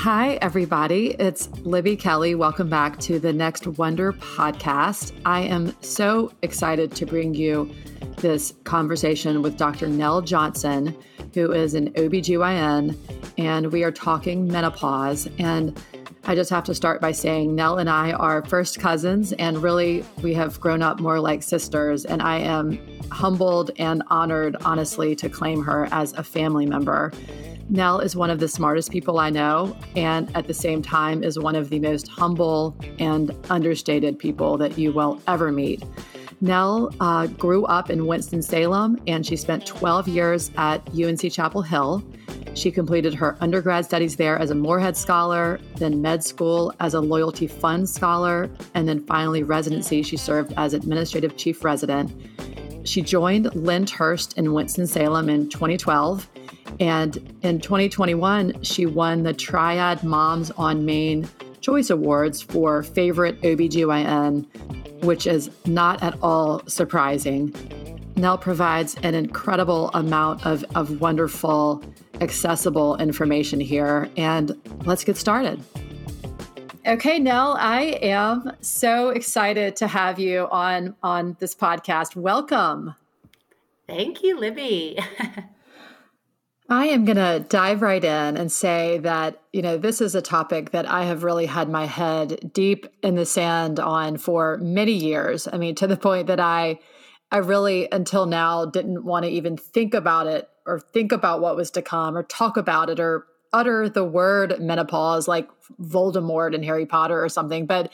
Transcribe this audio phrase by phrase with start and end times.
[0.00, 1.08] Hi, everybody.
[1.18, 2.34] It's Libby Kelly.
[2.34, 5.12] Welcome back to the Next Wonder podcast.
[5.26, 7.70] I am so excited to bring you
[8.16, 9.88] this conversation with Dr.
[9.88, 10.96] Nell Johnson,
[11.34, 12.96] who is an OBGYN,
[13.36, 15.28] and we are talking menopause.
[15.38, 15.78] And
[16.24, 20.02] I just have to start by saying Nell and I are first cousins, and really
[20.22, 22.06] we have grown up more like sisters.
[22.06, 22.80] And I am
[23.10, 27.12] humbled and honored, honestly, to claim her as a family member.
[27.70, 31.38] Nell is one of the smartest people I know, and at the same time, is
[31.38, 35.84] one of the most humble and understated people that you will ever meet.
[36.40, 42.02] Nell uh, grew up in Winston-Salem, and she spent 12 years at UNC Chapel Hill.
[42.54, 47.00] She completed her undergrad studies there as a Morehead Scholar, then med school as a
[47.00, 50.02] Loyalty Fund Scholar, and then finally residency.
[50.02, 52.10] She served as Administrative Chief Resident.
[52.82, 56.28] She joined Lyndhurst in Winston-Salem in 2012
[56.78, 61.28] and in 2021, she won the Triad Moms on Main
[61.60, 64.46] Choice Awards for Favorite OBGYN,
[65.04, 67.54] which is not at all surprising.
[68.16, 71.82] Nell provides an incredible amount of, of wonderful,
[72.20, 74.08] accessible information here.
[74.16, 74.52] And
[74.84, 75.62] let's get started.
[76.86, 82.16] Okay, Nell, I am so excited to have you on on this podcast.
[82.16, 82.94] Welcome.
[83.86, 84.98] Thank you, Libby.
[86.72, 90.22] I am going to dive right in and say that, you know, this is a
[90.22, 94.92] topic that I have really had my head deep in the sand on for many
[94.92, 95.48] years.
[95.52, 96.78] I mean, to the point that I
[97.32, 101.56] I really until now didn't want to even think about it or think about what
[101.56, 105.48] was to come or talk about it or utter the word menopause like
[105.80, 107.66] Voldemort in Harry Potter or something.
[107.66, 107.92] But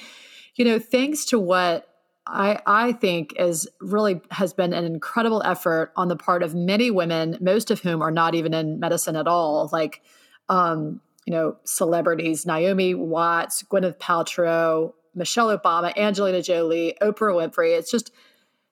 [0.55, 1.89] you know, thanks to what
[2.27, 6.91] I, I think is really has been an incredible effort on the part of many
[6.91, 10.03] women, most of whom are not even in medicine at all, like
[10.49, 17.77] um, you know, celebrities, Naomi Watts, Gwyneth Paltrow, Michelle Obama, Angelina Jolie, Oprah Winfrey.
[17.77, 18.13] It's just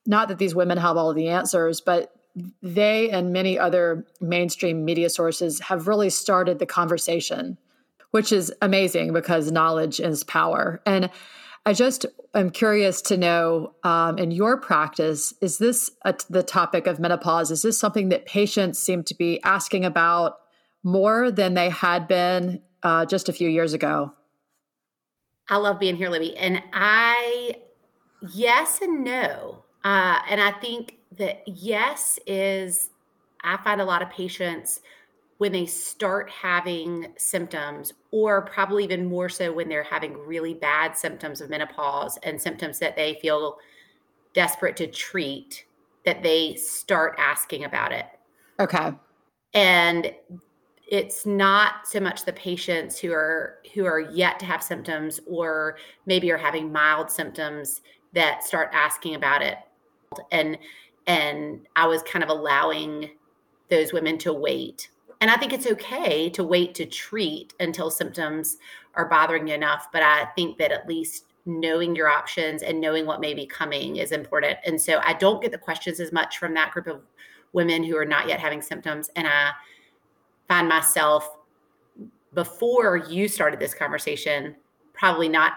[0.07, 2.13] not that these women have all the answers, but
[2.63, 7.57] they and many other mainstream media sources have really started the conversation,
[8.11, 10.81] which is amazing because knowledge is power.
[10.85, 11.11] And
[11.67, 12.05] I just
[12.35, 17.51] am curious to know um, in your practice, is this a, the topic of menopause?
[17.51, 20.37] Is this something that patients seem to be asking about
[20.83, 24.13] more than they had been uh, just a few years ago?
[25.49, 26.37] I love being here, Libby.
[26.37, 27.57] And I,
[28.35, 29.65] yes and no.
[29.85, 32.91] Uh, and I think that yes is,
[33.43, 34.81] I find a lot of patients
[35.39, 40.97] when they start having symptoms, or probably even more so when they're having really bad
[40.97, 43.59] symptoms of menopause and symptoms that they feel
[44.33, 45.65] desperate to treat,
[46.05, 48.07] that they start asking about it.
[48.61, 48.93] Okay.
[49.55, 50.13] And
[50.87, 55.77] it's not so much the patients who are who are yet to have symptoms or
[56.07, 57.81] maybe are having mild symptoms
[58.13, 59.59] that start asking about it
[60.31, 60.59] and
[61.07, 63.11] and i was kind of allowing
[63.71, 64.91] those women to wait
[65.25, 68.59] and I think it's okay to wait to treat until symptoms
[68.93, 69.89] are bothering you enough.
[69.91, 73.97] But I think that at least knowing your options and knowing what may be coming
[73.97, 74.59] is important.
[74.67, 77.01] And so I don't get the questions as much from that group of
[77.55, 79.09] women who are not yet having symptoms.
[79.17, 79.53] And I
[80.47, 81.39] find myself
[82.35, 84.55] before you started this conversation,
[84.93, 85.55] probably not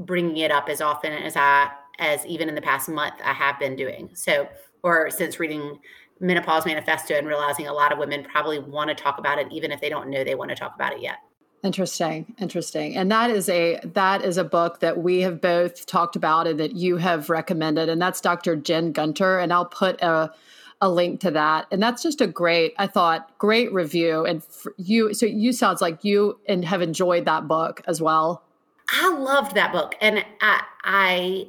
[0.00, 3.58] bringing it up as often as I, as even in the past month, I have
[3.58, 4.10] been doing.
[4.12, 4.50] So,
[4.82, 5.78] or since reading
[6.22, 9.72] menopause manifesto and realizing a lot of women probably want to talk about it even
[9.72, 11.16] if they don't know they want to talk about it yet.
[11.62, 12.96] Interesting interesting.
[12.96, 16.58] And that is a that is a book that we have both talked about and
[16.60, 20.32] that you have recommended and that's dr jen gunter and i'll put a
[20.80, 21.68] a link to that.
[21.70, 24.42] And that's just a great i thought great review and
[24.76, 28.42] you so you sounds like you and have enjoyed that book as well.
[28.90, 31.46] I loved that book and i i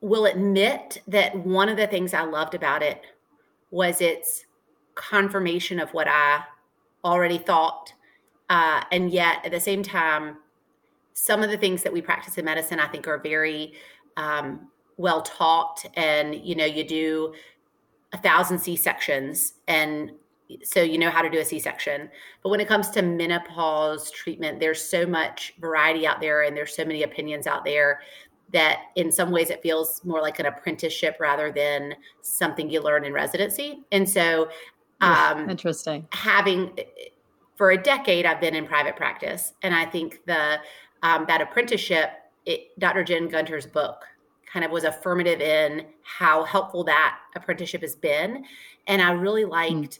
[0.00, 3.00] will admit that one of the things i loved about it
[3.74, 4.44] was its
[4.94, 6.44] confirmation of what I
[7.04, 7.92] already thought.
[8.48, 10.36] Uh, and yet, at the same time,
[11.12, 13.74] some of the things that we practice in medicine, I think, are very
[14.16, 15.84] um, well taught.
[15.94, 17.34] And, you know, you do
[18.12, 20.12] a thousand C sections, and
[20.62, 22.08] so you know how to do a C section.
[22.44, 26.76] But when it comes to menopause treatment, there's so much variety out there, and there's
[26.76, 28.02] so many opinions out there
[28.54, 33.04] that in some ways it feels more like an apprenticeship rather than something you learn
[33.04, 33.82] in residency.
[33.90, 34.48] And so,
[35.00, 36.06] um, interesting.
[36.12, 36.78] Having
[37.56, 40.60] for a decade, I've been in private practice, and I think the
[41.02, 42.10] um, that apprenticeship,
[42.46, 43.04] it, Dr.
[43.04, 44.04] Jen Gunter's book,
[44.50, 48.44] kind of was affirmative in how helpful that apprenticeship has been,
[48.86, 49.50] and I really hmm.
[49.50, 49.74] liked.
[49.74, 49.98] Mm.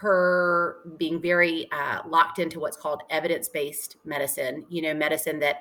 [0.00, 5.60] her being very uh, locked into what's called evidence based medicine, you know, medicine that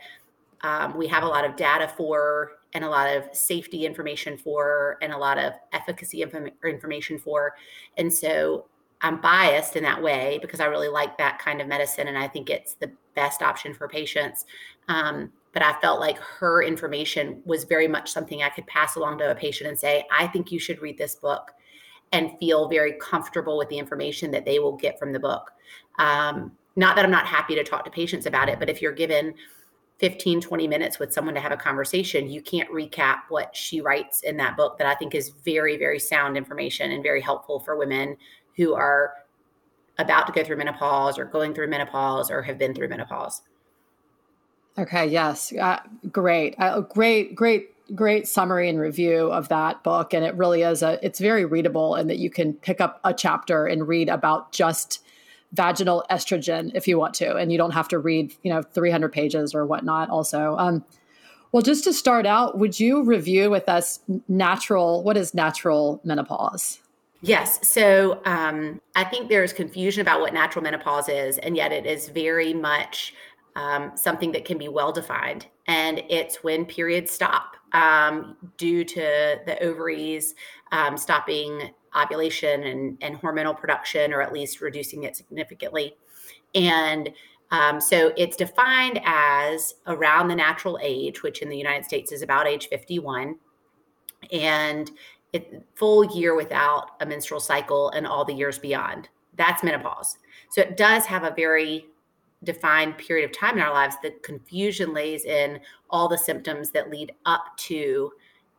[0.62, 4.98] um, we have a lot of data for and a lot of safety information for
[5.02, 7.54] and a lot of efficacy inf- information for.
[7.98, 8.66] And so
[9.02, 12.28] I'm biased in that way because I really like that kind of medicine and I
[12.28, 14.46] think it's the best option for patients.
[14.88, 19.18] Um, but I felt like her information was very much something I could pass along
[19.20, 21.52] to a patient and say, I think you should read this book
[22.12, 25.52] and feel very comfortable with the information that they will get from the book.
[25.98, 28.94] Um, not that I'm not happy to talk to patients about it, but if you're
[28.94, 29.34] given
[30.00, 34.22] 15, 20 minutes with someone to have a conversation, you can't recap what she writes
[34.22, 37.78] in that book that I think is very, very sound information and very helpful for
[37.78, 38.16] women
[38.56, 39.14] who are
[39.98, 43.42] about to go through menopause or going through menopause or have been through menopause.
[44.78, 45.52] Okay, yes.
[45.52, 45.80] Uh,
[46.10, 46.56] great.
[46.58, 50.14] Uh, great, great, great summary and review of that book.
[50.14, 53.14] And it really is a, it's very readable and that you can pick up a
[53.14, 55.04] chapter and read about just
[55.54, 59.12] vaginal estrogen if you want to, and you don't have to read, you know, 300
[59.12, 60.56] pages or whatnot also.
[60.58, 60.86] Um,
[61.52, 66.80] well, just to start out, would you review with us natural, what is natural menopause?
[67.22, 67.68] Yes.
[67.68, 72.10] So um, I think there's confusion about what natural menopause is, and yet it is
[72.10, 73.14] very much
[73.56, 75.48] um, something that can be well defined.
[75.68, 80.34] And it's when periods stop um, due to the ovaries
[80.72, 85.96] um, stopping ovulation and, and hormonal production, or at least reducing it significantly.
[86.56, 87.12] And
[87.52, 92.22] um, so it's defined as around the natural age, which in the United States is
[92.22, 93.36] about age 51,
[94.32, 94.92] and
[95.34, 99.10] it, full year without a menstrual cycle and all the years beyond.
[99.36, 100.18] That's menopause.
[100.50, 101.88] So it does have a very
[102.44, 103.96] defined period of time in our lives.
[104.02, 105.60] The confusion lays in
[105.90, 108.12] all the symptoms that lead up to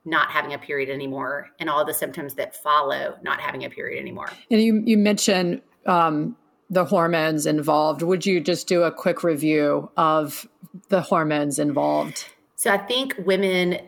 [0.05, 4.01] not having a period anymore and all the symptoms that follow not having a period
[4.01, 4.31] anymore.
[4.51, 6.37] And you, you mentioned um,
[6.71, 8.03] the hormones involved.
[8.03, 10.49] Would you just do a quick review of
[10.89, 12.27] the hormones involved?
[12.57, 13.79] So I think women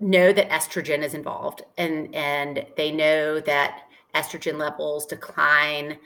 [0.00, 3.82] know that estrogen is involved and and they know that
[4.14, 5.98] estrogen levels decline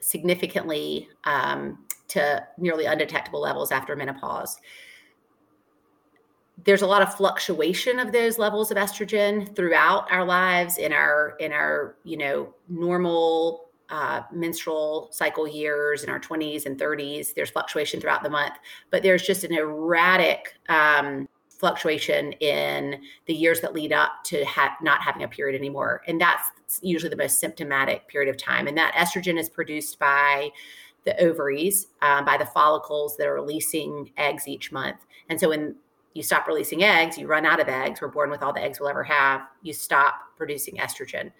[0.00, 1.78] significantly um,
[2.08, 4.58] to nearly undetectable levels after menopause
[6.64, 11.36] there's a lot of fluctuation of those levels of estrogen throughout our lives in our
[11.40, 17.50] in our you know normal uh, menstrual cycle years in our 20s and 30s there's
[17.50, 18.54] fluctuation throughout the month
[18.90, 21.28] but there's just an erratic um,
[21.62, 26.02] fluctuation in the years that lead up to ha- not having a period anymore.
[26.08, 26.50] And that's
[26.82, 28.66] usually the most symptomatic period of time.
[28.66, 30.50] And that estrogen is produced by
[31.04, 35.06] the ovaries uh, by the follicles that are releasing eggs each month.
[35.28, 35.76] And so when
[36.14, 38.00] you stop releasing eggs, you run out of eggs.
[38.00, 39.42] We're born with all the eggs we'll ever have.
[39.62, 41.32] You stop producing estrogen.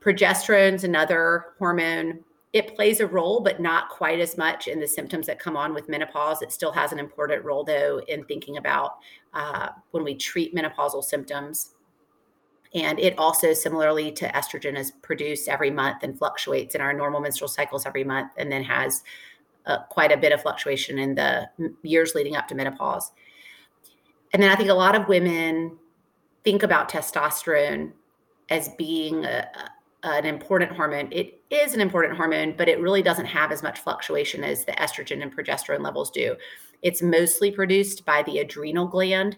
[0.00, 2.20] Progesterone's another hormone.
[2.52, 5.74] It plays a role, but not quite as much in the symptoms that come on
[5.74, 6.42] with menopause.
[6.42, 8.96] It still has an important role, though, in thinking about
[9.34, 11.74] uh, when we treat menopausal symptoms.
[12.74, 17.20] And it also, similarly to estrogen, is produced every month and fluctuates in our normal
[17.20, 19.02] menstrual cycles every month, and then has
[19.66, 21.48] uh, quite a bit of fluctuation in the
[21.82, 23.12] years leading up to menopause.
[24.32, 25.76] And then I think a lot of women
[26.44, 27.92] think about testosterone
[28.48, 29.48] as being a,
[30.02, 31.08] an important hormone.
[31.12, 34.72] It is an important hormone, but it really doesn't have as much fluctuation as the
[34.72, 36.36] estrogen and progesterone levels do.
[36.82, 39.36] It's mostly produced by the adrenal gland.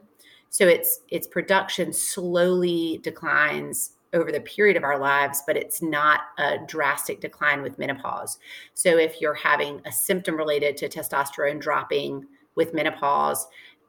[0.50, 6.21] So its its production slowly declines over the period of our lives, but it's not
[6.38, 8.38] a drastic decline with menopause.
[8.75, 13.47] So if you're having a symptom related to testosterone dropping with menopause,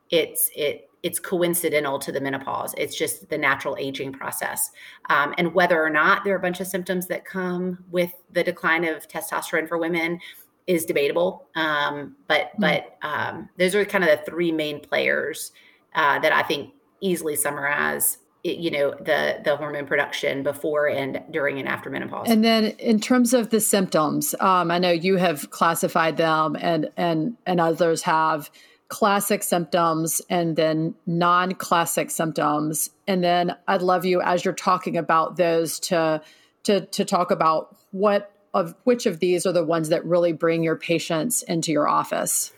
[0.10, 2.74] it's it it's coincidental to the menopause.
[2.78, 4.72] It's just the natural aging process.
[5.10, 8.44] Um, and whether or not there are a bunch of symptoms that come with the
[8.44, 10.20] decline of testosterone for women
[10.66, 11.46] is debatable.
[11.56, 12.62] Um, but mm-hmm.
[12.62, 15.52] but um, those are kind of the three main players
[15.94, 21.60] uh, that I think easily summarize you know the the hormone production before and during
[21.60, 25.50] and after menopause and then in terms of the symptoms um, i know you have
[25.50, 28.52] classified them and and and others have
[28.94, 32.92] classic symptoms and then non classic symptoms.
[33.08, 36.22] And then I'd love you as you're talking about those to,
[36.66, 40.62] to, to talk about what of which of these are the ones that really bring
[40.62, 42.54] your patients into your office.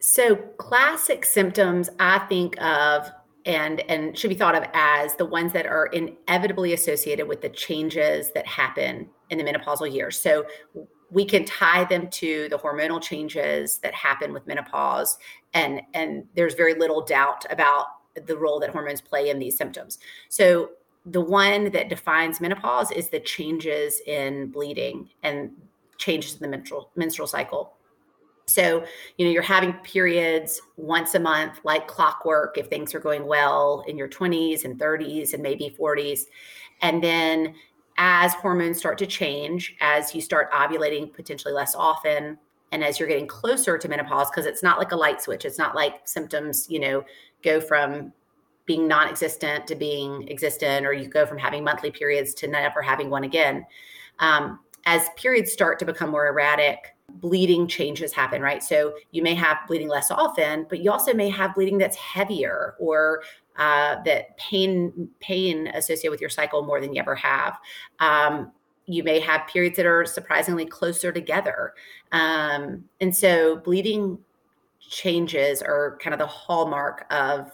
[0.00, 3.10] So, classic symptoms I think of
[3.44, 7.50] and and should be thought of as the ones that are inevitably associated with the
[7.50, 10.18] changes that happen in the menopausal years.
[10.18, 10.46] So
[11.10, 15.18] we can tie them to the hormonal changes that happen with menopause
[15.54, 17.86] and and there's very little doubt about
[18.26, 19.98] the role that hormones play in these symptoms
[20.28, 20.70] so
[21.06, 25.50] the one that defines menopause is the changes in bleeding and
[25.98, 27.74] changes in the menstrual menstrual cycle.
[28.46, 28.82] So,
[29.18, 33.84] you know, you're having periods once a month, like clockwork, if things are going well
[33.86, 36.22] in your 20s and 30s and maybe 40s.
[36.80, 37.54] And then
[37.98, 42.38] as hormones start to change, as you start ovulating potentially less often,
[42.70, 45.58] and as you're getting closer to menopause, because it's not like a light switch, it's
[45.58, 47.04] not like symptoms, you know,
[47.42, 48.12] go from
[48.66, 52.82] being non existent to being existent, or you go from having monthly periods to never
[52.82, 53.66] having one again.
[54.20, 58.62] Um, as periods start to become more erratic, bleeding changes happen, right?
[58.62, 62.74] So you may have bleeding less often, but you also may have bleeding that's heavier
[62.78, 63.22] or
[63.58, 67.58] uh, that pain pain associated with your cycle more than you ever have.
[68.00, 68.52] Um,
[68.86, 71.74] you may have periods that are surprisingly closer together,
[72.12, 74.18] um, and so bleeding
[74.80, 77.52] changes are kind of the hallmark of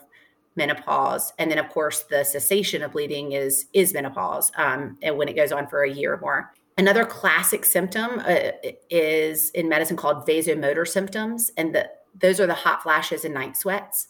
[0.57, 5.27] menopause and then of course the cessation of bleeding is is menopause um, and when
[5.27, 8.51] it goes on for a year or more Another classic symptom uh,
[8.89, 13.55] is in medicine called vasomotor symptoms, and the, those are the hot flashes and night
[13.55, 14.09] sweats.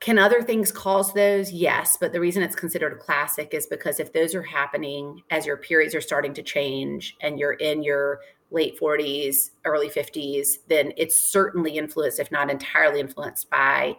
[0.00, 1.52] Can other things cause those?
[1.52, 5.44] Yes, but the reason it's considered a classic is because if those are happening as
[5.44, 10.92] your periods are starting to change and you're in your late 40s, early 50s, then
[10.96, 13.96] it's certainly influenced, if not entirely influenced, by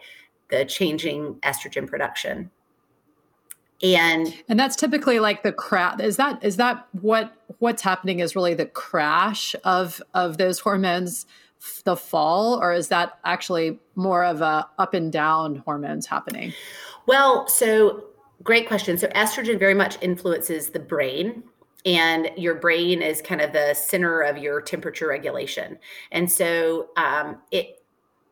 [0.49, 2.49] the changing estrogen production
[3.83, 8.35] and and that's typically like the crash is that is that what what's happening is
[8.35, 11.25] really the crash of of those hormones
[11.85, 16.53] the fall or is that actually more of a up and down hormones happening?
[17.07, 18.05] Well so
[18.43, 18.97] great question.
[18.97, 21.43] So estrogen very much influences the brain
[21.85, 25.79] and your brain is kind of the center of your temperature regulation.
[26.11, 27.77] And so um, it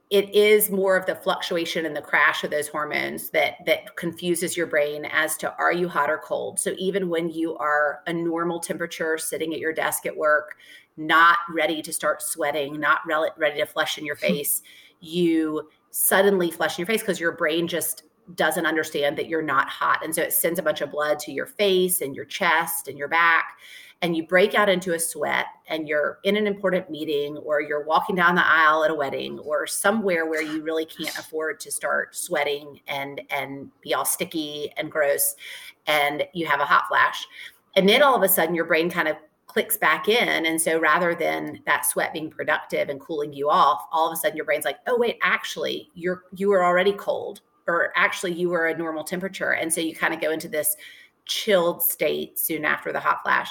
[0.10, 4.58] it is more of the fluctuation and the crash of those hormones that that confuses
[4.58, 6.60] your brain as to are you hot or cold?
[6.60, 10.58] So even when you are a normal temperature sitting at your desk at work
[11.00, 14.28] not ready to start sweating not re- ready to flush in your hmm.
[14.28, 14.62] face
[15.00, 18.04] you suddenly flush in your face because your brain just
[18.36, 21.32] doesn't understand that you're not hot and so it sends a bunch of blood to
[21.32, 23.58] your face and your chest and your back
[24.02, 27.84] and you break out into a sweat and you're in an important meeting or you're
[27.84, 31.72] walking down the aisle at a wedding or somewhere where you really can't afford to
[31.72, 35.36] start sweating and and be all sticky and gross
[35.88, 37.26] and you have a hot flash
[37.76, 39.16] and then all of a sudden your brain kind of
[39.50, 43.88] clicks back in and so rather than that sweat being productive and cooling you off
[43.92, 47.42] all of a sudden your brain's like oh wait actually you're you were already cold
[47.68, 50.78] or actually you were a normal temperature and so you kind of go into this
[51.26, 53.50] chilled state soon after the hot flash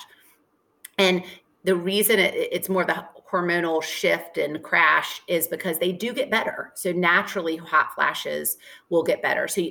[0.98, 1.24] and
[1.64, 6.30] the reason it, it's more the hormonal shift and crash is because they do get
[6.30, 6.72] better.
[6.74, 8.56] So naturally, hot flashes
[8.88, 9.46] will get better.
[9.48, 9.62] So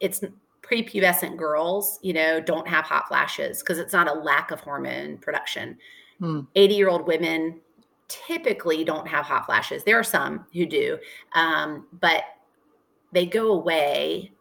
[0.00, 0.22] it's
[0.68, 5.18] prepubescent girls, you know, don't have hot flashes because it's not a lack of hormone
[5.18, 5.78] production.
[6.22, 6.70] 80 hmm.
[6.70, 7.60] year old women
[8.08, 9.84] typically don't have hot flashes.
[9.84, 10.98] There are some who do,
[11.34, 12.24] um, but
[13.12, 14.32] they go away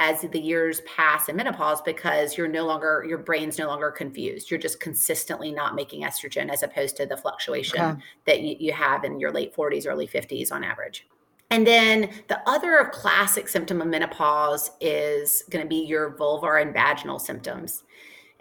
[0.00, 4.50] as the years pass in menopause because you're no longer your brain's no longer confused
[4.50, 8.00] you're just consistently not making estrogen as opposed to the fluctuation okay.
[8.24, 11.06] that you, you have in your late 40s early 50s on average
[11.50, 16.72] and then the other classic symptom of menopause is going to be your vulvar and
[16.72, 17.84] vaginal symptoms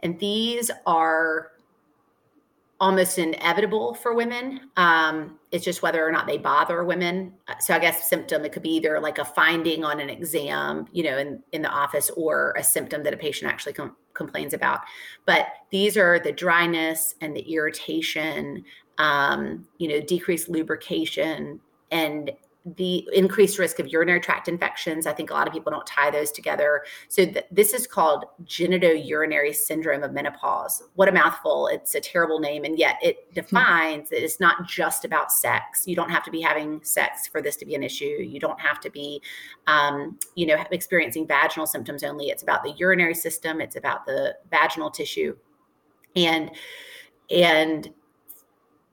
[0.03, 1.51] and these are
[2.79, 4.61] almost inevitable for women.
[4.77, 7.33] Um, it's just whether or not they bother women.
[7.59, 11.03] So I guess symptom it could be either like a finding on an exam, you
[11.03, 14.81] know, in in the office, or a symptom that a patient actually com- complains about.
[15.25, 18.63] But these are the dryness and the irritation,
[18.99, 21.59] um, you know, decreased lubrication
[21.89, 22.31] and
[22.75, 25.07] the increased risk of urinary tract infections.
[25.07, 26.83] I think a lot of people don't tie those together.
[27.07, 30.83] So th- this is called genitourinary syndrome of menopause.
[30.95, 31.67] What a mouthful.
[31.67, 32.65] It's a terrible name.
[32.65, 33.35] And yet it hmm.
[33.35, 35.87] defines that it's not just about sex.
[35.87, 38.05] You don't have to be having sex for this to be an issue.
[38.05, 39.21] You don't have to be,
[39.67, 42.29] um, you know, experiencing vaginal symptoms only.
[42.29, 43.61] It's about the urinary system.
[43.61, 45.37] It's about the vaginal tissue.
[46.15, 46.51] And,
[47.29, 47.93] and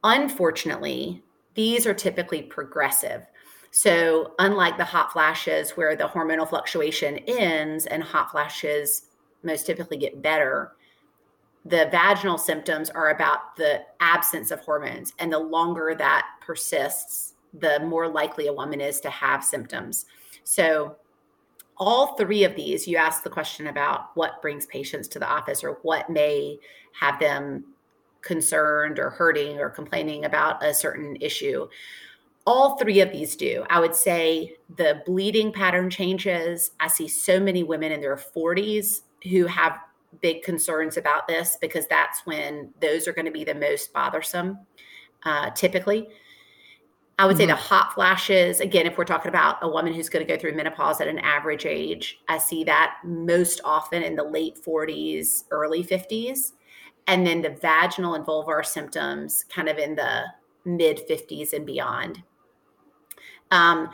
[0.04, 3.26] unfortunately, these are typically progressive.
[3.76, 9.06] So, unlike the hot flashes where the hormonal fluctuation ends and hot flashes
[9.42, 10.76] most typically get better,
[11.64, 15.12] the vaginal symptoms are about the absence of hormones.
[15.18, 20.06] And the longer that persists, the more likely a woman is to have symptoms.
[20.44, 20.94] So,
[21.76, 25.64] all three of these, you ask the question about what brings patients to the office
[25.64, 26.60] or what may
[27.00, 27.64] have them
[28.20, 31.66] concerned or hurting or complaining about a certain issue
[32.46, 33.64] all three of these do.
[33.70, 36.72] I would say the bleeding pattern changes.
[36.80, 39.78] I see so many women in their 40s who have
[40.20, 44.58] big concerns about this because that's when those are going to be the most bothersome
[45.24, 46.08] uh, typically.
[47.18, 47.40] I would mm-hmm.
[47.40, 47.62] say the mm-hmm.
[47.62, 51.00] hot flashes, again, if we're talking about a woman who's going to go through menopause
[51.00, 56.52] at an average age, I see that most often in the late 40s, early 50s.
[57.06, 60.24] And then the vaginal and vulvar symptoms kind of in the
[60.64, 62.22] mid 50s and beyond.
[63.54, 63.88] Um,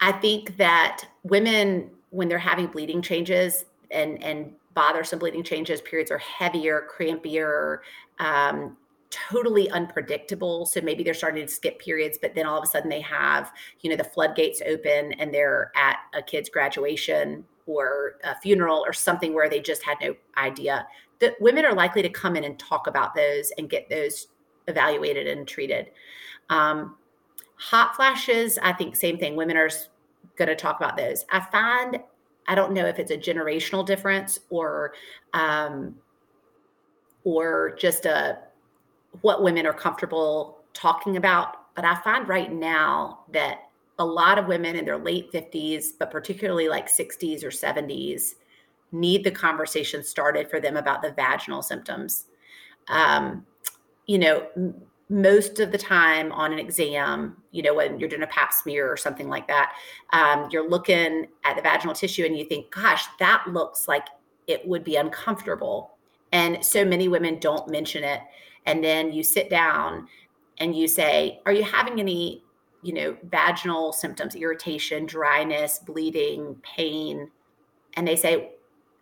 [0.00, 6.10] I think that women, when they're having bleeding changes and, and bothersome bleeding changes, periods
[6.10, 7.82] are heavier, crampier,
[8.18, 8.76] um,
[9.10, 10.66] totally unpredictable.
[10.66, 13.52] So maybe they're starting to skip periods, but then all of a sudden they have,
[13.80, 18.92] you know, the floodgates open and they're at a kid's graduation or a funeral or
[18.92, 20.86] something where they just had no idea.
[21.20, 24.28] That women are likely to come in and talk about those and get those
[24.66, 25.90] evaluated and treated.
[26.50, 26.96] Um,
[27.62, 29.36] hot flashes, I think same thing.
[29.36, 29.70] Women are
[30.36, 31.24] going to talk about those.
[31.30, 32.00] I find
[32.48, 34.94] I don't know if it's a generational difference or
[35.32, 35.94] um,
[37.22, 38.38] or just a
[39.20, 41.74] what women are comfortable talking about.
[41.76, 46.10] But I find right now that a lot of women in their late 50s, but
[46.10, 48.32] particularly like 60s or 70s,
[48.90, 52.24] need the conversation started for them about the vaginal symptoms.
[52.88, 53.46] Um,
[54.06, 54.46] you know,
[55.08, 58.90] most of the time on an exam, you know, when you're doing a pap smear
[58.90, 59.74] or something like that,
[60.12, 64.06] um, you're looking at the vaginal tissue and you think, gosh, that looks like
[64.46, 65.92] it would be uncomfortable.
[66.32, 68.20] And so many women don't mention it
[68.66, 70.08] and then you sit down
[70.58, 72.44] and you say are you having any
[72.82, 77.30] you know vaginal symptoms irritation dryness bleeding pain
[77.94, 78.52] and they say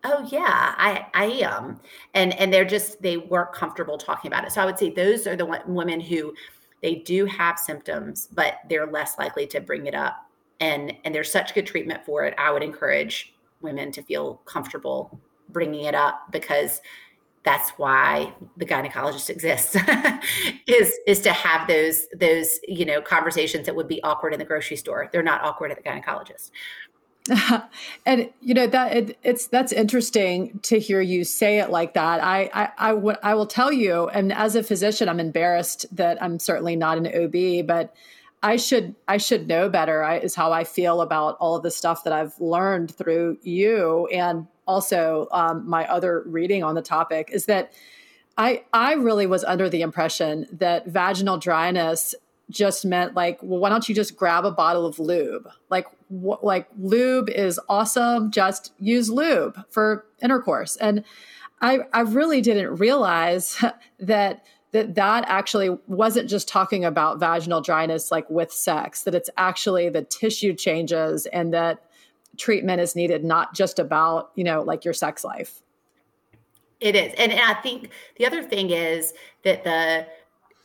[0.05, 1.79] oh yeah i i am
[2.15, 4.53] and and they're just they weren't comfortable talking about it.
[4.53, 6.35] So i would say those are the women who
[6.83, 10.31] they do have symptoms but they're less likely to bring it up
[10.61, 12.35] and and there's such good treatment for it.
[12.39, 16.81] I would encourage women to feel comfortable bringing it up because
[17.43, 19.75] that's why the gynecologist exists
[20.67, 24.45] is is to have those those you know conversations that would be awkward in the
[24.45, 25.09] grocery store.
[25.11, 26.51] They're not awkward at the gynecologist
[28.07, 32.23] and you know that it, it's that's interesting to hear you say it like that
[32.23, 36.77] I, I I, will tell you and as a physician i'm embarrassed that i'm certainly
[36.77, 37.95] not an ob but
[38.43, 41.71] i should i should know better I, is how i feel about all of the
[41.71, 47.29] stuff that i've learned through you and also um, my other reading on the topic
[47.33, 47.73] is that
[48.39, 52.15] I I really was under the impression that vaginal dryness
[52.49, 55.49] just meant like, well, why don't you just grab a bottle of lube?
[55.69, 58.31] Like, wh- like lube is awesome.
[58.31, 60.77] Just use lube for intercourse.
[60.77, 61.05] And
[61.61, 63.63] I I really didn't realize
[63.99, 69.31] that that that actually wasn't just talking about vaginal dryness like with sex that it's
[69.37, 71.83] actually the tissue changes and that
[72.37, 75.63] treatment is needed, not just about, you know, like your sex life.
[76.81, 77.13] It is.
[77.19, 79.13] And, and I think the other thing is
[79.45, 80.07] that the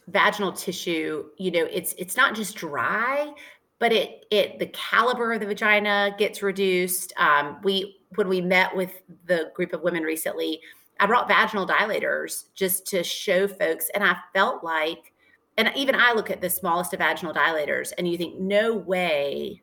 [0.08, 3.34] vaginal tissue, you know, it's it's not just dry,
[3.80, 7.14] but it it the caliber of the vagina gets reduced.
[7.18, 10.62] Um, we when we met with the group of women recently,
[11.00, 15.14] I brought vaginal dilators just to show folks, and I felt like,
[15.58, 19.62] and even I look at the smallest of vaginal dilators, and you think, no way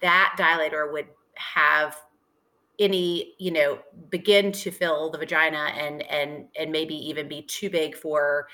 [0.00, 1.96] that dilator would have
[2.78, 3.78] any you know
[4.10, 8.48] begin to fill the vagina and and and maybe even be too big for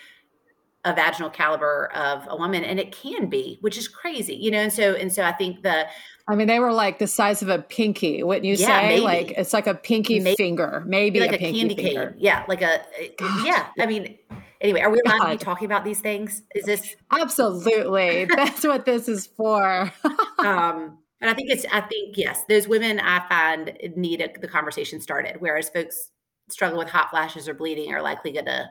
[0.89, 4.59] a vaginal caliber of a woman and it can be which is crazy you know
[4.59, 5.87] and so and so i think the
[6.29, 9.03] i mean they were like the size of a pinky wouldn't you yeah, say maybe.
[9.03, 10.35] like it's like a pinky maybe.
[10.37, 12.13] finger maybe like a, a candy finger.
[12.13, 12.81] cane yeah like a
[13.19, 13.47] God.
[13.47, 14.17] yeah i mean
[14.63, 15.33] anyway are we allowed God.
[15.33, 19.93] to be talking about these things is this absolutely that's what this is for
[20.39, 24.47] um and I think it's, I think, yes, those women I find need a, the
[24.47, 26.13] conversation started, whereas folks
[26.49, 28.71] struggling with hot flashes or bleeding are likely going to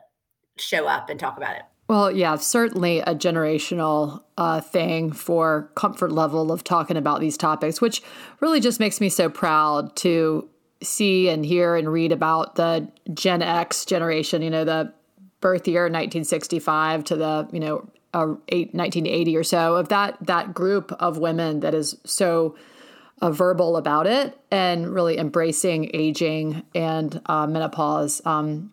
[0.57, 1.63] show up and talk about it.
[1.87, 7.79] Well, yeah, certainly a generational uh, thing for comfort level of talking about these topics,
[7.79, 8.01] which
[8.41, 10.49] really just makes me so proud to
[10.83, 14.93] see and hear and read about the Gen X generation, you know, the
[15.39, 20.53] birth year 1965 to the, you know, uh, eight, 1980 or so of that that
[20.53, 22.55] group of women that is so
[23.21, 28.21] uh, verbal about it and really embracing aging and uh, menopause.
[28.25, 28.71] Um,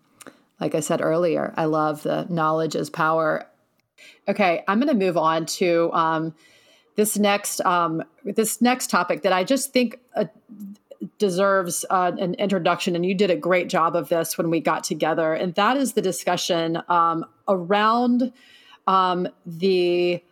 [0.60, 3.46] like I said earlier, I love the knowledge is power.
[4.28, 6.34] Okay, I'm going to move on to um,
[6.96, 10.24] this next um, this next topic that I just think uh,
[11.18, 14.84] deserves uh, an introduction, and you did a great job of this when we got
[14.84, 18.32] together, and that is the discussion um, around
[18.86, 20.22] um, the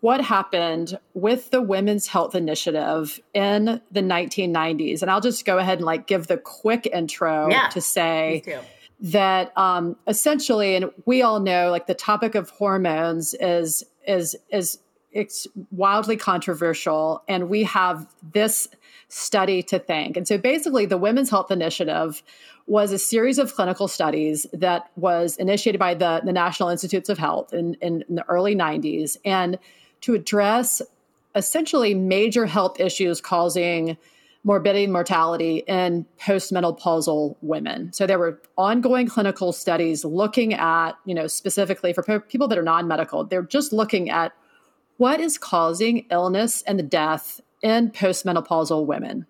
[0.00, 5.02] what happened with the Women's Health Initiative in the 1990s.
[5.02, 8.42] And I'll just go ahead and like give the quick intro yeah, to say
[9.00, 14.78] that um, essentially, and we all know, like the topic of hormones is is is
[15.12, 18.68] it's wildly controversial, and we have this
[19.08, 20.16] study to thank.
[20.16, 22.22] And so, basically, the Women's Health Initiative
[22.66, 27.18] was a series of clinical studies that was initiated by the, the National Institutes of
[27.18, 29.58] Health in, in, in the early 90s, and
[30.02, 30.80] to address
[31.34, 33.96] essentially major health issues causing
[34.42, 37.92] morbidity and mortality in postmenopausal women.
[37.92, 42.62] So there were ongoing clinical studies looking at, you know, specifically for people that are
[42.62, 44.32] non-medical, they're just looking at
[44.96, 49.26] what is causing illness and the death in postmenopausal women.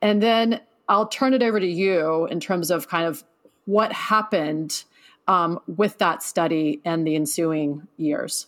[0.00, 3.24] And then I'll turn it over to you in terms of kind of
[3.64, 4.84] what happened
[5.28, 8.46] um, with that study and the ensuing years.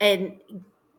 [0.00, 0.38] And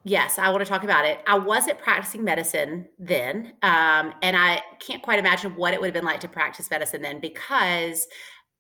[0.09, 1.21] Yes, I want to talk about it.
[1.27, 3.53] I wasn't practicing medicine then.
[3.61, 7.03] Um, and I can't quite imagine what it would have been like to practice medicine
[7.03, 8.07] then because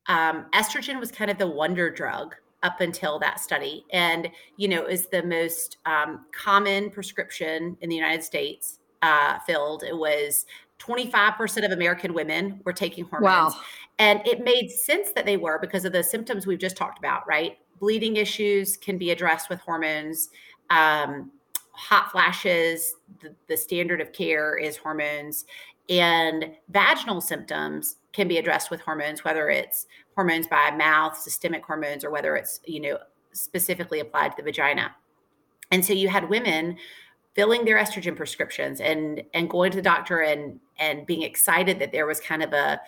[0.05, 3.83] um, estrogen was kind of the wonder drug up until that study.
[3.91, 9.81] And, you know, is the most um, common prescription in the United States uh, filled.
[9.81, 10.45] It was
[10.77, 13.55] 25% of American women were taking hormones.
[13.55, 13.61] Wow.
[13.97, 17.27] And it made sense that they were because of the symptoms we've just talked about,
[17.27, 17.57] right?
[17.79, 20.29] Bleeding issues can be addressed with hormones
[20.69, 21.31] um,
[21.79, 25.45] hot flashes, the, the standard of care is hormones,
[25.87, 32.03] and vaginal symptoms can be addressed with hormones, whether it's hormones by mouth, systemic hormones,
[32.03, 32.97] or whether it's you know
[33.31, 34.95] specifically applied to the vagina.
[35.71, 36.77] And so you had women
[37.35, 41.91] filling their estrogen prescriptions and and going to the doctor and and being excited that
[41.91, 42.79] there was kind of a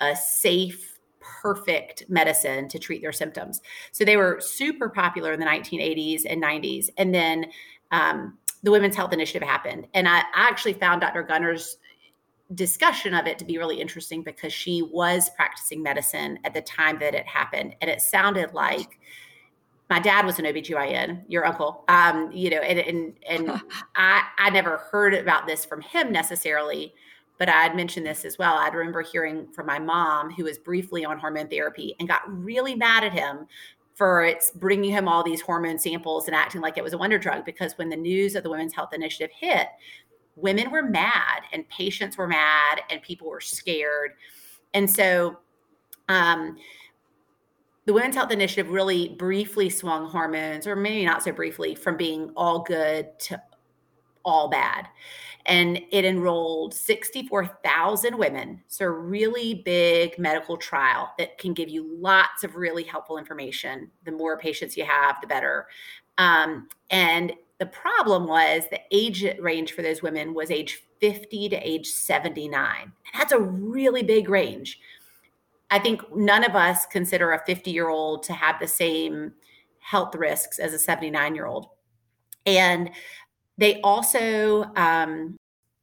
[0.00, 3.60] a safe perfect medicine to treat their symptoms.
[3.92, 6.88] So they were super popular in the 1980s and 90s.
[6.96, 7.46] And then
[7.90, 9.86] um, the Women's Health Initiative happened.
[9.94, 11.22] And I, I actually found Dr.
[11.22, 11.78] Gunter's
[12.54, 16.98] discussion of it to be really interesting because she was practicing medicine at the time
[16.98, 17.76] that it happened.
[17.80, 18.98] And it sounded like
[19.90, 23.62] my dad was an OBGYN, your uncle, um, you know, and, and, and
[23.96, 26.94] I, I never heard about this from him necessarily,
[27.38, 28.54] but I had mentioned this as well.
[28.54, 32.74] I remember hearing from my mom, who was briefly on hormone therapy and got really
[32.74, 33.46] mad at him
[33.98, 37.18] for its bringing him all these hormone samples and acting like it was a wonder
[37.18, 37.44] drug.
[37.44, 39.66] Because when the news of the Women's Health Initiative hit,
[40.36, 44.12] women were mad and patients were mad and people were scared.
[44.72, 45.40] And so,
[46.08, 46.56] um,
[47.86, 52.30] the Women's Health Initiative really briefly swung hormones, or maybe not so briefly, from being
[52.36, 53.42] all good to
[54.24, 54.86] all bad
[55.48, 58.62] and it enrolled 64,000 women.
[58.68, 63.90] So, a really big medical trial that can give you lots of really helpful information.
[64.04, 65.66] The more patients you have, the better.
[66.18, 71.56] Um, and the problem was the age range for those women was age 50 to
[71.56, 72.82] age 79.
[72.82, 74.78] And that's a really big range.
[75.70, 79.32] I think none of us consider a 50 year old to have the same
[79.78, 81.68] health risks as a 79 year old.
[82.46, 82.90] And
[83.58, 85.37] they also um,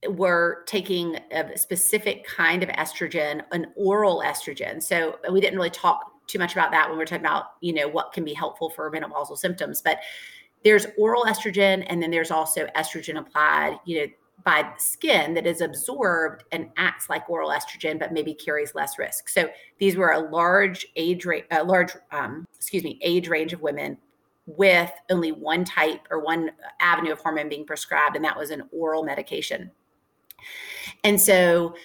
[0.09, 4.81] were taking a specific kind of estrogen, an oral estrogen.
[4.81, 7.73] So we didn't really talk too much about that when we are talking about, you
[7.73, 9.81] know, what can be helpful for menopausal symptoms.
[9.81, 9.99] But
[10.63, 14.07] there's oral estrogen, and then there's also estrogen applied, you know,
[14.43, 19.29] by skin that is absorbed and acts like oral estrogen, but maybe carries less risk.
[19.29, 23.61] So these were a large age rate, a large, um, excuse me, age range of
[23.61, 23.97] women
[24.45, 28.63] with only one type or one avenue of hormone being prescribed, and that was an
[28.71, 29.71] oral medication.
[31.03, 31.75] And so,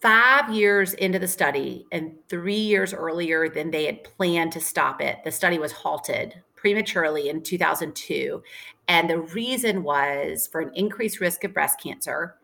[0.00, 5.00] five years into the study, and three years earlier than they had planned to stop
[5.00, 8.42] it, the study was halted prematurely in 2002.
[8.88, 12.36] And the reason was for an increased risk of breast cancer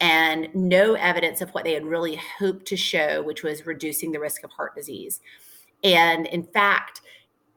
[0.00, 4.20] and no evidence of what they had really hoped to show, which was reducing the
[4.20, 5.20] risk of heart disease.
[5.84, 7.02] And in fact,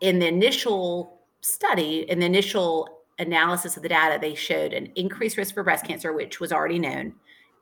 [0.01, 2.89] in the initial study, in the initial
[3.19, 6.79] analysis of the data, they showed an increased risk for breast cancer, which was already
[6.79, 7.13] known,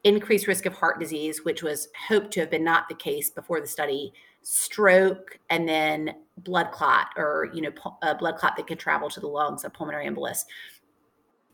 [0.03, 3.61] increased risk of heart disease, which was hoped to have been not the case before
[3.61, 8.79] the study, stroke, and then blood clot or you know a blood clot that could
[8.79, 10.45] travel to the lungs, a pulmonary embolus.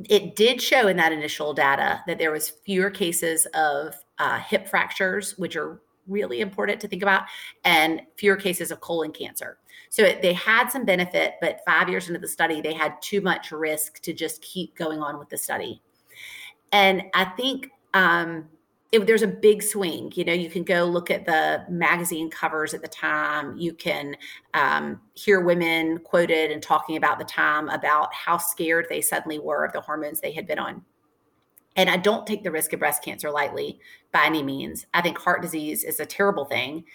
[0.10, 4.68] It did show in that initial data that there was fewer cases of uh, hip
[4.68, 7.24] fractures, which are really important to think about,
[7.66, 9.58] and fewer cases of colon cancer.
[9.90, 13.22] So it, they had some benefit, but five years into the study, they had too
[13.22, 15.82] much risk to just keep going on with the study.
[16.72, 18.48] And I think um,
[18.92, 20.12] it, there's a big swing.
[20.16, 23.58] You know, you can go look at the magazine covers at the time.
[23.58, 24.16] You can
[24.54, 29.66] um, hear women quoted and talking about the time about how scared they suddenly were
[29.66, 30.84] of the hormones they had been on.
[31.76, 33.80] And I don't take the risk of breast cancer lightly
[34.12, 34.86] by any means.
[34.94, 36.86] I think heart disease is a terrible thing,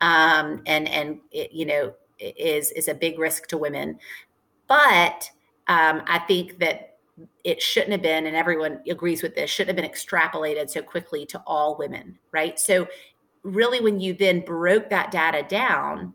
[0.00, 3.98] um, and and it, you know is is a big risk to women.
[4.66, 5.30] But
[5.68, 6.89] um, I think that
[7.44, 11.26] it shouldn't have been, and everyone agrees with this, shouldn't have been extrapolated so quickly
[11.26, 12.58] to all women, right?
[12.58, 12.86] So,
[13.42, 16.14] really, when you then broke that data down,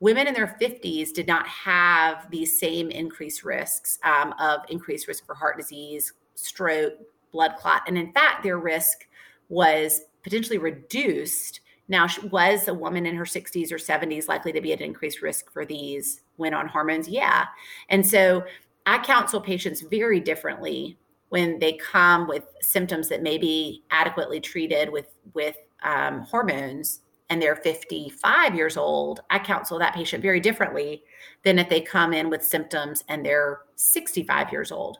[0.00, 5.26] women in their 50s did not have these same increased risks um, of increased risk
[5.26, 6.94] for heart disease, stroke,
[7.32, 7.82] blood clot.
[7.86, 9.06] And in fact, their risk
[9.48, 11.60] was potentially reduced.
[11.88, 15.50] Now, was a woman in her 60s or 70s likely to be at increased risk
[15.50, 17.08] for these when on hormones?
[17.08, 17.46] Yeah.
[17.88, 18.44] And so,
[18.88, 20.98] I counsel patients very differently
[21.28, 27.42] when they come with symptoms that may be adequately treated with with um, hormones and
[27.42, 29.20] they're 55 years old.
[29.28, 31.02] I counsel that patient very differently
[31.44, 34.98] than if they come in with symptoms and they're 65 years old.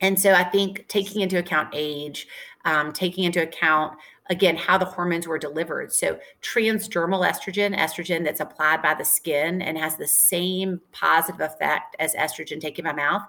[0.00, 2.26] And so i think taking into account age
[2.64, 3.96] um, taking into account
[4.30, 5.92] again how the hormones were delivered.
[5.92, 11.96] So transdermal estrogen estrogen that's applied by the skin and has the same positive effect
[11.98, 13.22] as estrogen taken by mouth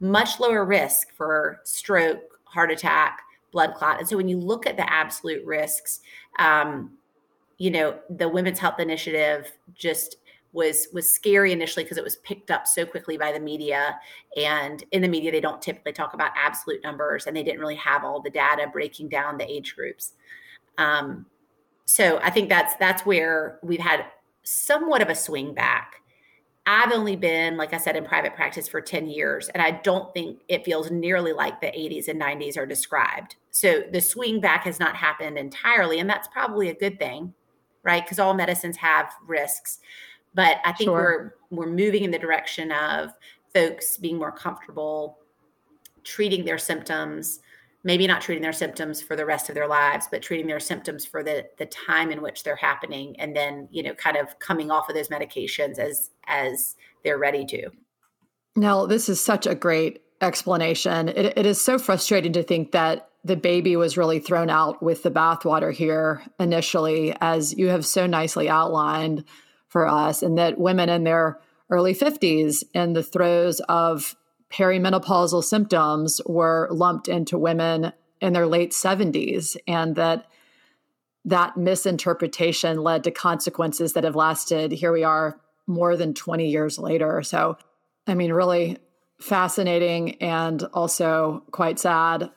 [0.00, 3.98] much lower risk for stroke heart attack blood clot.
[3.98, 6.00] And so when you look at the absolute risks
[6.38, 6.92] um,
[7.58, 10.16] you know the women's health initiative just
[10.56, 14.00] was was scary initially because it was picked up so quickly by the media.
[14.36, 17.76] And in the media they don't typically talk about absolute numbers and they didn't really
[17.76, 20.14] have all the data breaking down the age groups.
[20.78, 21.26] Um,
[21.88, 24.06] so i think that's that's where we've had
[24.42, 26.00] somewhat of a swing back.
[26.68, 30.12] I've only been like i said in private practice for 10 years and i don't
[30.12, 33.36] think it feels nearly like the 80s and 90s are described.
[33.52, 37.32] So the swing back has not happened entirely and that's probably a good thing
[37.86, 38.04] right?
[38.04, 39.78] Because all medicines have risks
[40.36, 41.32] but I think sure.
[41.50, 43.10] we're we're moving in the direction of
[43.52, 45.18] folks being more comfortable
[46.04, 47.40] treating their symptoms,
[47.82, 51.06] maybe not treating their symptoms for the rest of their lives, but treating their symptoms
[51.06, 54.70] for the the time in which they're happening and then, you know, kind of coming
[54.70, 57.70] off of those medications as as they're ready to.
[58.54, 61.08] Now, this is such a great explanation.
[61.08, 65.02] It, it is so frustrating to think that the baby was really thrown out with
[65.02, 69.24] the bathwater here initially, as you have so nicely outlined
[69.68, 71.38] for us, and that women in their
[71.70, 74.16] early 50s, in the throes of
[74.50, 80.26] perimenopausal symptoms, were lumped into women in their late 70s, and that
[81.24, 84.70] that misinterpretation led to consequences that have lasted.
[84.70, 87.22] Here we are, more than 20 years later.
[87.22, 87.58] So,
[88.06, 88.78] I mean, really
[89.20, 92.30] fascinating and also quite sad.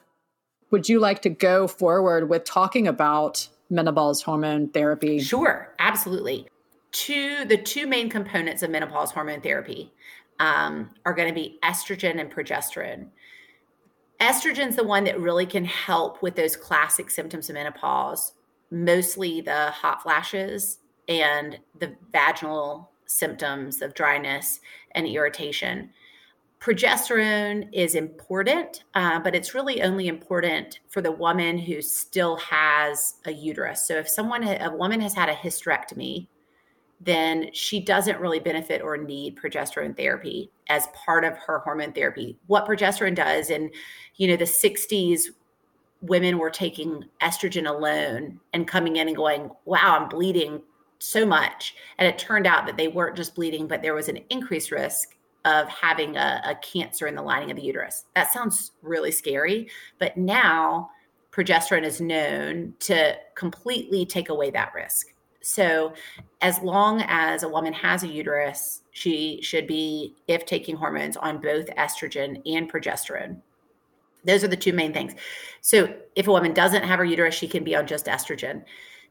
[0.72, 5.20] Would you like to go forward with talking about menopause hormone therapy?
[5.20, 6.48] Sure, absolutely
[6.92, 9.92] two the two main components of menopause hormone therapy
[10.38, 13.06] um, are going to be estrogen and progesterone.
[14.20, 18.32] Estrogen is the one that really can help with those classic symptoms of menopause,
[18.70, 24.60] mostly the hot flashes and the vaginal symptoms of dryness
[24.92, 25.90] and irritation.
[26.60, 33.14] Progesterone is important, uh, but it's really only important for the woman who still has
[33.24, 33.86] a uterus.
[33.86, 36.26] So if someone, a woman has had a hysterectomy,
[37.00, 42.38] then she doesn't really benefit or need progesterone therapy as part of her hormone therapy.
[42.46, 43.70] What progesterone does in,
[44.16, 45.22] you know, the 60s,
[46.02, 50.60] women were taking estrogen alone and coming in and going, wow, I'm bleeding
[50.98, 51.74] so much.
[51.98, 55.16] And it turned out that they weren't just bleeding, but there was an increased risk
[55.46, 58.04] of having a, a cancer in the lining of the uterus.
[58.14, 59.70] That sounds really scary.
[59.98, 60.90] But now
[61.32, 65.14] progesterone is known to completely take away that risk.
[65.42, 65.94] So,
[66.42, 71.40] as long as a woman has a uterus, she should be, if taking hormones, on
[71.40, 73.40] both estrogen and progesterone.
[74.24, 75.14] Those are the two main things.
[75.62, 78.64] So, if a woman doesn't have her uterus, she can be on just estrogen.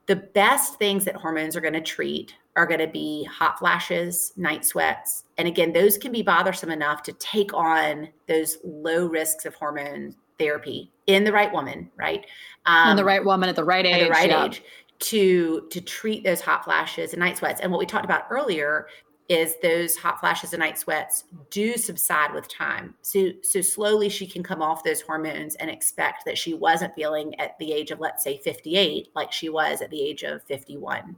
[0.05, 4.33] The best things that hormones are going to treat are going to be hot flashes,
[4.37, 5.23] night sweats.
[5.37, 10.15] And again, those can be bothersome enough to take on those low risks of hormone
[10.37, 12.25] therapy in the right woman, right?
[12.65, 14.01] Um, in the right woman at the right age.
[14.01, 14.45] At the right yeah.
[14.45, 14.63] age
[14.99, 17.61] to to treat those hot flashes and night sweats.
[17.61, 18.87] And what we talked about earlier
[19.29, 22.95] is those hot flashes and night sweats do subside with time.
[23.01, 27.39] So so slowly she can come off those hormones and expect that she wasn't feeling
[27.39, 31.15] at the age of let's say 58 like she was at the age of 51.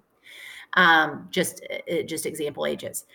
[0.73, 3.05] Um, just uh, just example ages.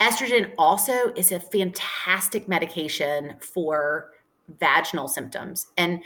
[0.00, 4.12] Estrogen also is a fantastic medication for
[4.58, 6.02] vaginal symptoms and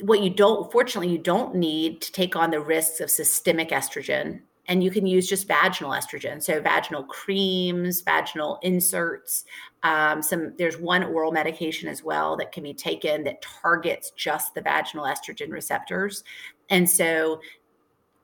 [0.00, 4.40] what you don't, fortunately, you don't need to take on the risks of systemic estrogen.
[4.68, 6.40] And you can use just vaginal estrogen.
[6.40, 9.44] So, vaginal creams, vaginal inserts.
[9.82, 14.54] Um, some there's one oral medication as well that can be taken that targets just
[14.54, 16.22] the vaginal estrogen receptors.
[16.70, 17.40] And so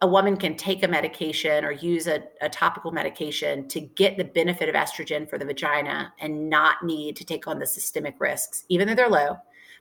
[0.00, 4.24] a woman can take a medication or use a, a, topical medication to get the
[4.24, 8.64] benefit of estrogen for the vagina and not need to take on the systemic risks,
[8.68, 9.36] even though they're low,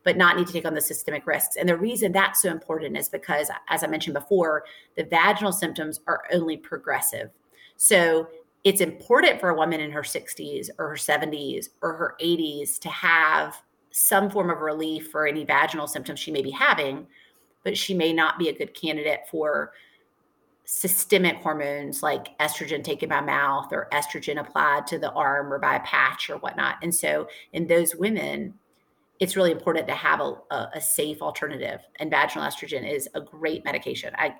[0.07, 1.57] but not need to take on the systemic risks.
[1.57, 4.63] And the reason that's so important is because, as I mentioned before,
[4.95, 7.29] the vaginal symptoms are only progressive.
[7.75, 8.29] So
[8.63, 12.89] it's important for a woman in her 60s or her 70s or her 80s to
[12.89, 17.05] have some form of relief for any vaginal symptoms she may be having,
[17.65, 19.73] but she may not be a good candidate for
[20.63, 25.75] systemic hormones like estrogen taken by mouth or estrogen applied to the arm or by
[25.75, 26.77] a patch or whatnot.
[26.81, 28.53] And so in those women,
[29.19, 31.81] it's really important to have a, a, a safe alternative.
[31.97, 34.13] And vaginal estrogen is a great medication.
[34.17, 34.35] I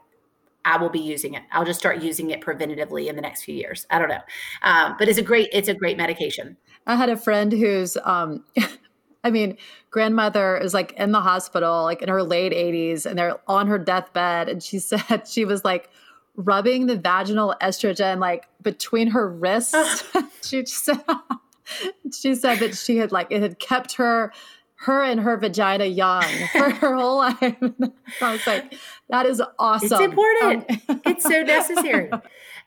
[0.66, 1.44] I will be using it.
[1.54, 3.88] I'll just start using it preventatively in the next few years.
[3.90, 4.22] I don't know,
[4.63, 6.58] um, but it's a great it's a great medication.
[6.86, 8.44] I had a friend who's, um,
[9.24, 9.58] I mean,
[9.92, 13.78] grandmother is like in the hospital, like in her late 80s, and they're on her
[13.78, 15.90] deathbed, and she said she was like
[16.36, 20.04] rubbing the vaginal estrogen like between her wrists.
[20.44, 21.04] she said
[22.13, 24.32] she said that she had like it had kept her
[24.80, 27.38] her and her vagina young for her whole life.
[28.22, 28.76] I was like,
[29.10, 29.90] that is awesome.
[29.92, 30.66] It's important.
[30.90, 32.12] Um, it's so necessary.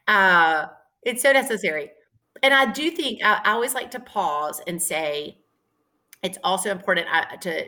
[0.09, 0.67] Uh,
[1.03, 1.91] it's so necessary.
[2.43, 5.39] And I do think I, I always like to pause and say
[6.23, 7.67] it's also important uh, to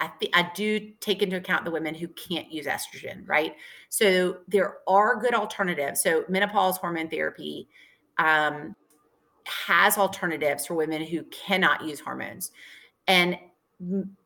[0.00, 3.56] I, th- I do take into account the women who can't use estrogen, right?
[3.88, 6.02] So there are good alternatives.
[6.02, 7.68] So menopause hormone therapy
[8.16, 8.76] um,
[9.44, 12.52] has alternatives for women who cannot use hormones,
[13.08, 13.38] and
[13.80, 14.16] m-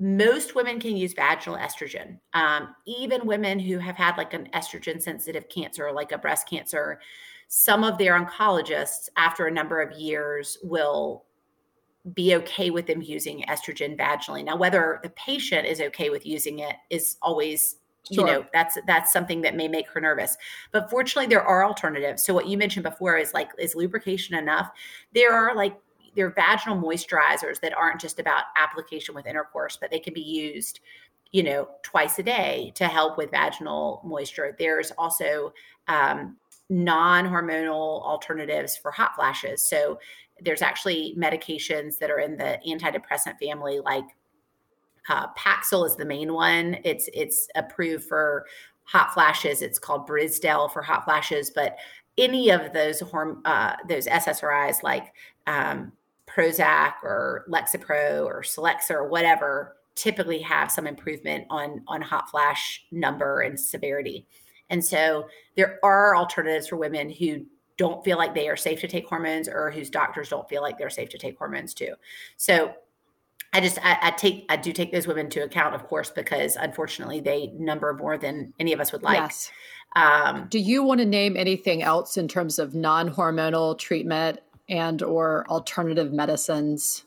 [0.00, 2.18] most women can use vaginal estrogen.
[2.32, 7.00] Um, even women who have had like an estrogen sensitive cancer, like a breast cancer,
[7.48, 11.24] some of their oncologists, after a number of years, will
[12.12, 14.44] be okay with them using estrogen vaginally.
[14.44, 17.76] Now, whether the patient is okay with using it is always
[18.10, 20.36] you know that's that's something that may make her nervous
[20.72, 24.70] but fortunately there are alternatives so what you mentioned before is like is lubrication enough
[25.14, 25.74] there are like
[26.14, 30.20] there are vaginal moisturizers that aren't just about application with intercourse but they can be
[30.20, 30.80] used
[31.32, 35.52] you know twice a day to help with vaginal moisture there's also
[35.88, 36.36] um,
[36.70, 39.98] non-hormonal alternatives for hot flashes so
[40.40, 44.04] there's actually medications that are in the antidepressant family, like
[45.08, 46.78] uh, Paxil is the main one.
[46.84, 48.46] It's it's approved for
[48.84, 49.62] hot flashes.
[49.62, 51.76] It's called Brisdelle for hot flashes, but
[52.16, 55.12] any of those horm- uh, those SSRIs like
[55.46, 55.92] um,
[56.34, 62.84] Prozac or Lexapro or Celexa or whatever typically have some improvement on on hot flash
[62.90, 64.26] number and severity.
[64.70, 68.88] And so there are alternatives for women who don't feel like they are safe to
[68.88, 71.94] take hormones or whose doctors don't feel like they're safe to take hormones too.
[72.36, 72.74] So
[73.52, 76.56] I just I, I, take I do take those women to account, of course, because
[76.56, 79.18] unfortunately they number more than any of us would like.
[79.18, 79.50] Yes.
[79.96, 85.46] Um, do you want to name anything else in terms of non-hormonal treatment and or
[85.48, 87.04] alternative medicines?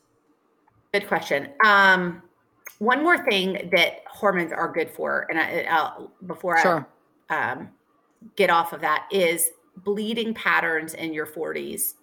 [0.93, 1.49] Good question.
[1.65, 2.21] Um,
[2.79, 6.87] one more thing that hormones are good for, and I, I'll, before sure.
[7.29, 7.69] I um,
[8.35, 9.49] get off of that, is
[9.83, 11.93] bleeding patterns in your 40s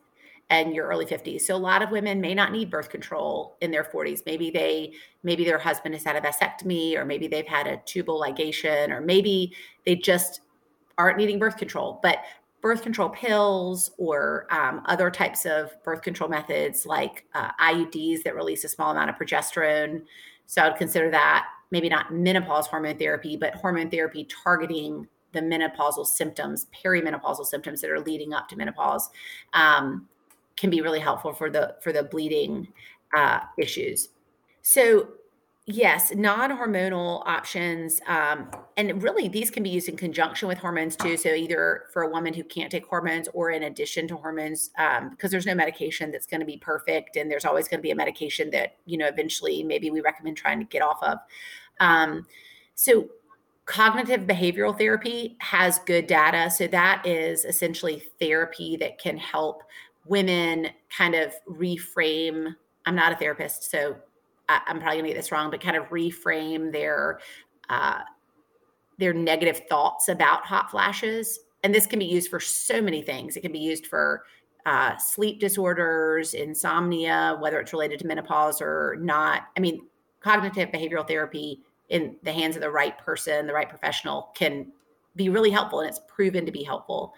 [0.51, 1.43] and your early 50s.
[1.43, 4.23] So a lot of women may not need birth control in their 40s.
[4.27, 8.21] Maybe they maybe their husband has had a vasectomy or maybe they've had a tubal
[8.21, 9.55] ligation or maybe
[9.87, 10.43] they just
[10.99, 11.99] aren't needing birth control.
[12.03, 12.19] But
[12.65, 18.35] birth control pills or um, other types of birth control methods like uh, IUDs that
[18.35, 20.01] release a small amount of progesterone.
[20.47, 25.41] So I would consider that maybe not menopause hormone therapy, but hormone therapy targeting the
[25.41, 29.11] menopausal symptoms, perimenopausal symptoms that are leading up to menopause,
[29.53, 30.09] um,
[30.57, 32.67] can be really helpful for the for the bleeding
[33.15, 34.09] uh, issues.
[34.63, 35.09] So
[35.67, 41.17] yes, non-hormonal options, um, and really these can be used in conjunction with hormones too.
[41.17, 45.11] So either for a woman who can't take hormones or in addition to hormones, um,
[45.11, 47.91] because there's no medication that's going to be perfect, and there's always going to be
[47.91, 51.19] a medication that you know eventually maybe we recommend trying to get off of.
[51.81, 52.27] Um,
[52.75, 53.09] so
[53.65, 56.51] cognitive behavioral therapy has good data.
[56.51, 59.63] So that is essentially therapy that can help
[60.05, 62.55] women kind of reframe.
[62.85, 63.97] I'm not a therapist, so
[64.49, 67.21] I, am probably going to get this wrong, but kind of reframe their
[67.69, 68.01] uh,
[68.99, 71.41] their negative thoughts about hot flashes.
[71.63, 73.37] And this can be used for so many things.
[73.37, 74.25] It can be used for
[74.67, 79.43] uh, sleep disorders, insomnia, whether it's related to menopause or not.
[79.57, 79.87] I mean,
[80.21, 84.67] cognitive behavioral therapy in the hands of the right person, the right professional, can
[85.17, 87.15] be really helpful, and it's proven to be helpful.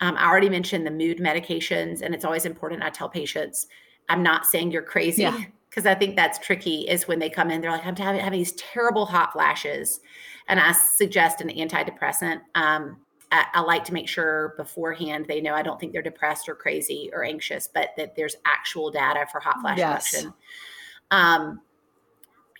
[0.00, 2.82] Um, I already mentioned the mood medications, and it's always important.
[2.82, 3.68] I tell patients,
[4.08, 5.28] I'm not saying you're crazy
[5.72, 5.86] because.
[5.86, 6.88] I think that's tricky.
[6.88, 10.00] Is when they come in, they're like, I'm having, having these terrible hot flashes,
[10.48, 12.40] and I suggest an antidepressant.
[12.54, 12.98] Um,
[13.30, 16.54] I, I, like to make sure beforehand they know I don't think they're depressed or
[16.54, 20.12] crazy or anxious, but that there's actual data for hot flash yes.
[20.12, 20.34] reduction.
[21.10, 21.60] Um,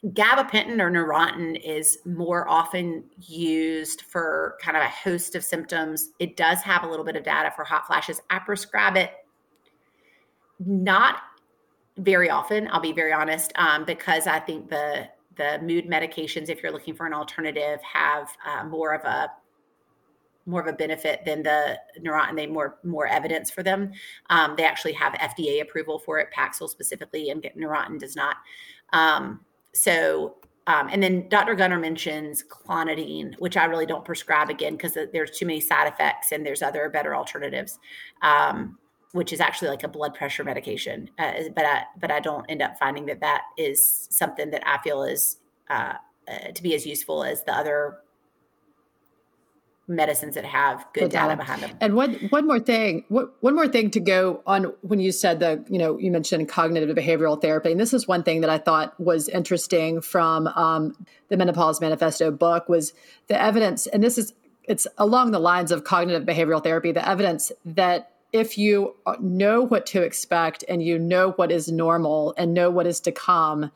[0.07, 6.11] gabapentin or Neurontin is more often used for kind of a host of symptoms.
[6.19, 8.21] It does have a little bit of data for hot flashes.
[8.31, 9.13] I prescribe it
[10.59, 11.19] not
[11.99, 12.69] very often.
[12.71, 16.95] I'll be very honest, um, because I think the the mood medications, if you're looking
[16.95, 19.31] for an alternative, have uh, more of a
[20.45, 22.37] more of a benefit than the Neurontin.
[22.37, 23.93] They more more evidence for them.
[24.31, 28.37] Um, they actually have FDA approval for it, Paxil specifically, and Neurontin does not.
[28.93, 29.41] Um,
[29.73, 30.37] so
[30.67, 31.55] um, and then Dr.
[31.55, 36.31] Gunter mentions clonidine, which I really don't prescribe again because there's too many side effects
[36.31, 37.81] and there's other better alternatives,
[38.23, 38.79] um,
[39.13, 41.11] which is actually like a blood pressure medication.
[41.19, 44.79] Uh, but I but I don't end up finding that that is something that I
[44.83, 45.39] feel is
[45.71, 45.95] uh,
[46.29, 47.99] uh, to be as useful as the other
[49.89, 51.77] medicines that have good data behind them.
[51.81, 55.41] And one one more thing, what, one more thing to go on when you said
[55.41, 58.59] the, you know, you mentioned cognitive behavioral therapy, and this is one thing that I
[58.59, 60.97] thought was interesting from um,
[61.29, 62.95] the Menopause Manifesto book was
[63.27, 64.33] the evidence, and this is
[64.65, 69.87] it's along the lines of cognitive behavioral therapy, the evidence that if you know what
[69.87, 73.71] to expect and you know what is normal and know what is to come,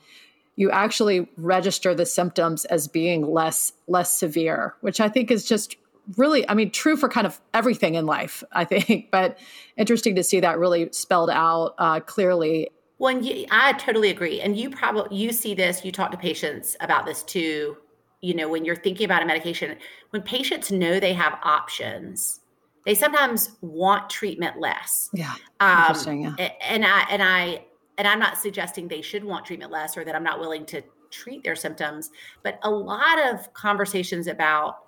[0.57, 5.77] you actually register the symptoms as being less less severe, which I think is just
[6.17, 9.39] really, I mean, true for kind of everything in life, I think, but
[9.77, 12.71] interesting to see that really spelled out uh, clearly.
[12.99, 14.41] Well, you, I totally agree.
[14.41, 17.77] And you probably, you see this, you talk to patients about this too.
[18.23, 19.77] You know, when you're thinking about a medication,
[20.11, 22.41] when patients know they have options,
[22.87, 25.11] they sometimes want treatment less.
[25.13, 25.35] Yeah.
[25.61, 26.23] Um, interesting.
[26.23, 26.51] Yeah.
[26.63, 27.65] And I, and I,
[27.99, 30.83] and I'm not suggesting they should want treatment less or that I'm not willing to
[31.11, 32.11] treat their symptoms,
[32.43, 34.87] but a lot of conversations about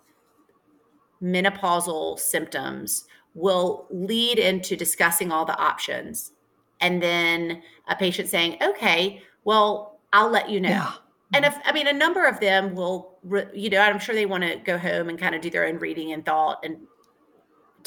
[1.23, 6.33] menopausal symptoms will lead into discussing all the options
[6.81, 10.93] and then a patient saying okay well i'll let you know yeah.
[11.35, 13.19] and if i mean a number of them will
[13.53, 15.79] you know i'm sure they want to go home and kind of do their own
[15.79, 16.77] reading and thought and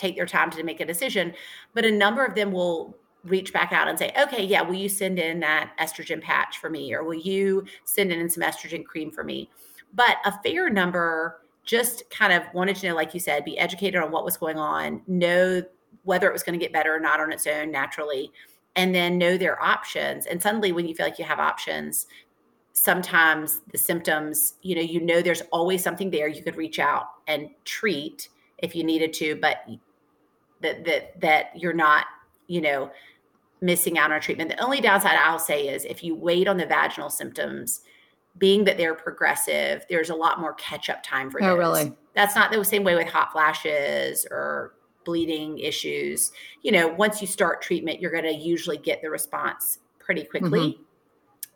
[0.02, 1.34] take their time to make a decision
[1.74, 4.90] but a number of them will reach back out and say okay yeah will you
[4.90, 9.12] send in that estrogen patch for me or will you send in some estrogen cream
[9.12, 9.50] for me
[9.94, 14.02] but a fair number just kind of wanted to know, like you said, be educated
[14.02, 15.62] on what was going on, know
[16.04, 18.32] whether it was going to get better or not on its own naturally,
[18.76, 20.26] and then know their options.
[20.26, 22.08] And suddenly, when you feel like you have options,
[22.74, 27.08] sometimes the symptoms, you know, you know, there's always something there you could reach out
[27.28, 29.58] and treat if you needed to, but
[30.62, 32.06] that that that you're not,
[32.48, 32.92] you know,
[33.62, 34.50] missing out on treatment.
[34.50, 37.82] The only downside I'll say is if you wait on the vaginal symptoms
[38.38, 41.94] being that they're progressive, there's a lot more catch up time for oh, really?
[42.16, 46.32] That's not the same way with hot flashes or bleeding issues.
[46.62, 50.60] You know, once you start treatment, you're going to usually get the response pretty quickly.
[50.60, 50.84] Mm-hmm.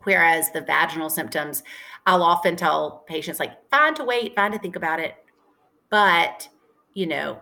[0.04, 1.62] Whereas the vaginal symptoms,
[2.06, 5.16] I'll often tell patients, like, fine to wait, fine to think about it.
[5.90, 6.48] But,
[6.94, 7.40] you know,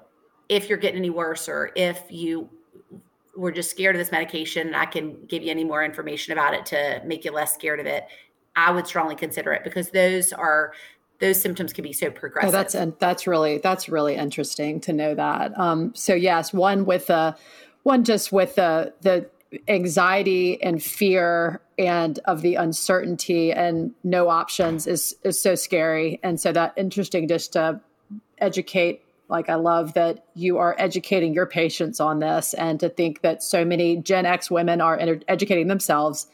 [0.49, 2.49] if you're getting any worse or if you
[3.37, 6.67] were just scared of this medication, I can give you any more information about it
[6.67, 8.07] to make you less scared of it.
[8.57, 10.73] I would strongly consider it because those are
[11.21, 12.49] those symptoms can be so progressive.
[12.49, 15.59] Oh, that's and that's really that's really interesting to know that.
[15.59, 17.37] Um, so yes, one with the
[17.83, 19.29] one just with the the
[19.69, 26.21] anxiety and fear and of the uncertainty and no options is is so scary.
[26.23, 27.81] And so that interesting just to
[28.39, 33.23] educate like I love that you are educating your patients on this and to think
[33.23, 34.99] that so many Gen X women are
[35.29, 36.29] educating themselves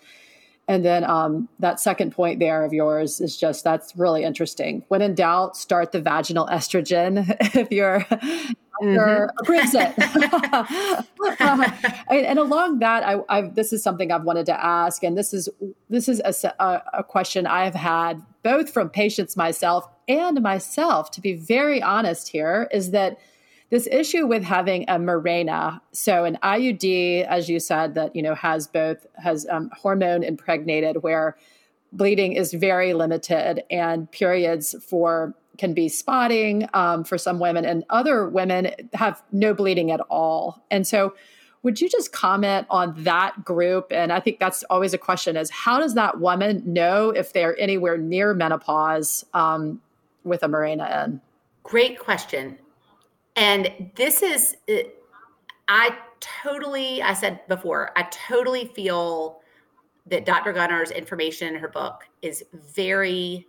[0.70, 4.84] and then um, that second point there of yours is just that's really interesting.
[4.86, 7.26] When in doubt, start the vaginal estrogen
[7.56, 8.06] if you're
[8.80, 9.28] mm-hmm.
[9.40, 9.94] approves it.
[12.10, 15.32] and, and, along that, I, I've, this is something I've wanted to ask, and this
[15.34, 15.48] is
[15.88, 21.10] this is a, a, a question I've had both from patients myself and myself.
[21.12, 23.18] To be very honest, here is that
[23.70, 28.34] this issue with having a Mirena, so an IUD, as you said, that you know
[28.34, 31.36] has both has um, hormone impregnated, where
[31.92, 37.84] bleeding is very limited, and periods for can be spotting um, for some women, and
[37.90, 40.64] other women have no bleeding at all.
[40.70, 41.14] And so,
[41.62, 43.92] would you just comment on that group?
[43.92, 47.58] And I think that's always a question: is how does that woman know if they're
[47.60, 49.80] anywhere near menopause um,
[50.24, 51.20] with a Mirena in?
[51.62, 52.58] Great question.
[53.36, 54.78] And this is, uh,
[55.68, 59.40] I totally, I said before, I totally feel
[60.06, 60.52] that Dr.
[60.52, 63.46] Gunter's information in her book is very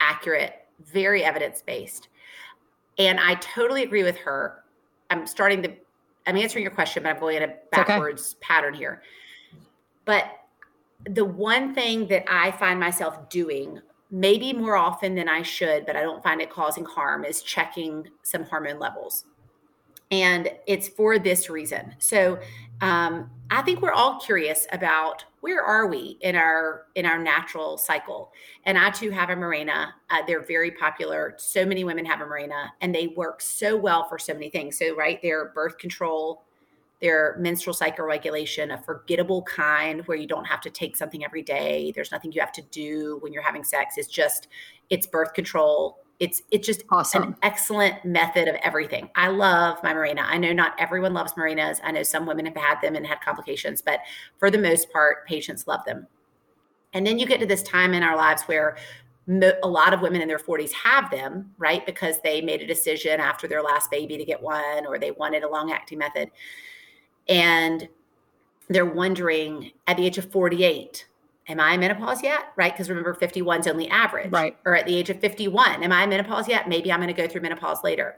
[0.00, 2.08] accurate, very evidence based.
[2.98, 4.64] And I totally agree with her.
[5.10, 5.72] I'm starting to,
[6.26, 8.46] I'm answering your question, but I'm going in a backwards okay.
[8.46, 9.02] pattern here.
[10.04, 10.24] But
[11.08, 15.96] the one thing that I find myself doing maybe more often than I should, but
[15.96, 19.24] I don't find it causing harm, is checking some hormone levels.
[20.10, 21.94] And it's for this reason.
[21.98, 22.38] So
[22.80, 27.78] um, I think we're all curious about where are we in our in our natural
[27.78, 28.32] cycle.
[28.64, 31.34] And I too have a Mirena Uh, they're very popular.
[31.38, 34.78] So many women have a Mirena and they work so well for so many things.
[34.78, 36.44] So right, they're birth control,
[37.00, 41.42] their menstrual cycle regulation, a forgettable kind where you don't have to take something every
[41.42, 41.92] day.
[41.94, 43.96] There's nothing you have to do when you're having sex.
[43.96, 44.48] It's just
[44.90, 46.00] it's birth control.
[46.20, 47.22] It's it's just awesome.
[47.22, 49.08] an excellent method of everything.
[49.16, 50.22] I love my Mirena.
[50.26, 51.80] I know not everyone loves Mirenas.
[51.82, 54.00] I know some women have had them and had complications, but
[54.38, 56.06] for the most part, patients love them.
[56.92, 58.76] And then you get to this time in our lives where
[59.62, 61.86] a lot of women in their 40s have them, right?
[61.86, 65.42] Because they made a decision after their last baby to get one or they wanted
[65.44, 66.30] a long acting method
[67.28, 67.88] and
[68.68, 71.06] they're wondering at the age of 48
[71.50, 72.52] am i menopause yet?
[72.56, 72.72] Right?
[72.72, 74.32] Because remember 51 is only average.
[74.32, 74.56] Right.
[74.64, 76.68] Or at the age of 51 am i menopause yet?
[76.68, 78.16] Maybe i'm going to go through menopause later.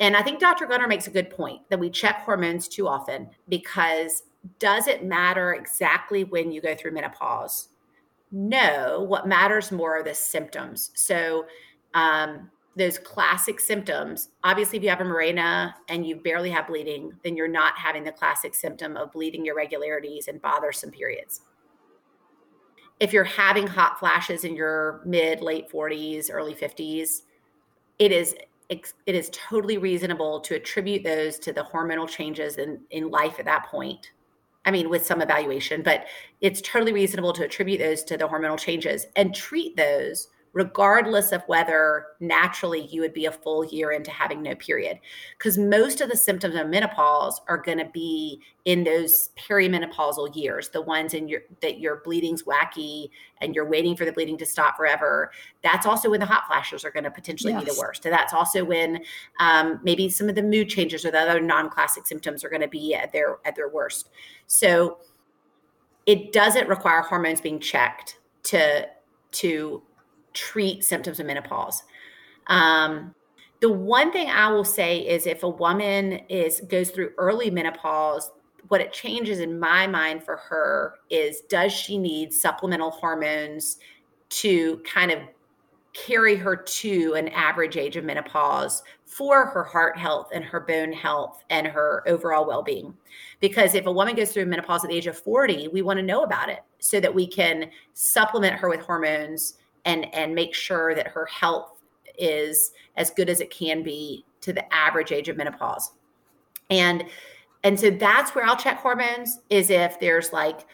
[0.00, 3.30] And i think dr gunter makes a good point that we check hormones too often
[3.48, 4.24] because
[4.58, 7.68] does it matter exactly when you go through menopause?
[8.30, 9.04] No.
[9.08, 10.90] What matters more are the symptoms.
[10.94, 11.46] So
[11.94, 14.30] um, those classic symptoms.
[14.42, 18.04] Obviously, if you have a Mirena and you barely have bleeding, then you're not having
[18.04, 21.40] the classic symptom of bleeding irregularities and bothersome periods.
[23.00, 27.22] If you're having hot flashes in your mid, late 40s, early 50s,
[27.98, 28.34] it is
[28.70, 33.44] it is totally reasonable to attribute those to the hormonal changes in, in life at
[33.44, 34.12] that point.
[34.64, 36.06] I mean, with some evaluation, but
[36.40, 41.42] it's totally reasonable to attribute those to the hormonal changes and treat those regardless of
[41.48, 44.98] whether naturally you would be a full year into having no period.
[45.36, 50.68] Because most of the symptoms of menopause are going to be in those perimenopausal years,
[50.68, 54.46] the ones in your that your bleeding's wacky and you're waiting for the bleeding to
[54.46, 55.32] stop forever.
[55.62, 57.64] That's also when the hot flashes are going to potentially yes.
[57.64, 58.06] be the worst.
[58.06, 59.00] And that's also when
[59.40, 62.68] um, maybe some of the mood changes or the other non-classic symptoms are going to
[62.68, 64.10] be at their at their worst.
[64.46, 64.98] So
[66.06, 68.86] it doesn't require hormones being checked to
[69.32, 69.82] to
[70.34, 71.82] treat symptoms of menopause.
[72.48, 73.14] Um,
[73.60, 78.30] the one thing I will say is if a woman is goes through early menopause,
[78.68, 83.78] what it changes in my mind for her is does she need supplemental hormones
[84.30, 85.20] to kind of
[85.94, 90.92] carry her to an average age of menopause for her heart health and her bone
[90.92, 92.92] health and her overall well-being
[93.38, 96.02] because if a woman goes through menopause at the age of 40 we want to
[96.02, 99.54] know about it so that we can supplement her with hormones
[99.84, 101.82] and and make sure that her health
[102.18, 105.92] is as good as it can be to the average age of menopause.
[106.70, 107.04] And
[107.62, 110.66] and so that's where i'll check hormones is if there's like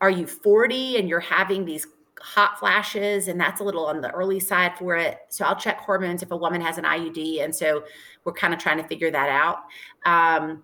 [0.00, 1.86] are you 40 and you're having these
[2.20, 5.18] hot flashes and that's a little on the early side for it.
[5.28, 7.84] So i'll check hormones if a woman has an iud and so
[8.24, 9.58] we're kind of trying to figure that out.
[10.04, 10.62] Um,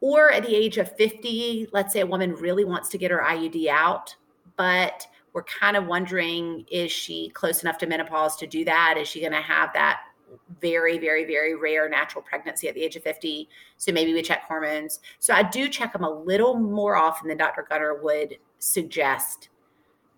[0.00, 3.24] or at the age of 50 let's say a woman really wants to get her
[3.26, 4.14] iud out
[4.56, 8.94] but we're kind of wondering is she close enough to menopause to do that?
[8.96, 10.00] Is she going to have that
[10.60, 13.48] very, very, very rare natural pregnancy at the age of 50?
[13.76, 15.00] So maybe we check hormones.
[15.18, 17.66] So I do check them a little more often than Dr.
[17.68, 19.48] Gunter would suggest.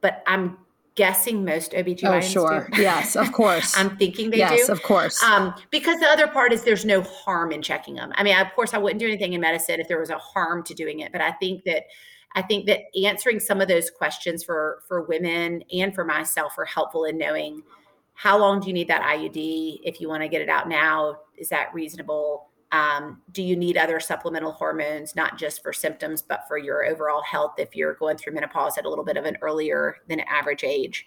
[0.02, 0.58] But I'm
[0.96, 2.68] guessing most OBGYNs Oh, sure.
[2.72, 2.82] Do.
[2.82, 3.74] Yes, of course.
[3.78, 4.56] I'm thinking they yes, do.
[4.56, 5.22] Yes, of course.
[5.22, 8.12] Um, because the other part is there's no harm in checking them.
[8.16, 10.62] I mean, of course, I wouldn't do anything in medicine if there was a harm
[10.64, 11.10] to doing it.
[11.10, 11.84] But I think that
[12.34, 16.64] I think that answering some of those questions for for women and for myself are
[16.64, 17.62] helpful in knowing
[18.14, 21.18] how long do you need that IUD if you want to get it out now
[21.36, 22.48] is that reasonable?
[22.72, 27.22] Um, do you need other supplemental hormones not just for symptoms but for your overall
[27.22, 30.64] health if you're going through menopause at a little bit of an earlier than average
[30.64, 31.06] age?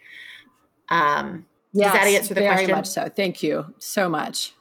[0.89, 2.75] Um, yes, does that answer the very question?
[2.75, 3.09] much so.
[3.09, 4.53] Thank you so much.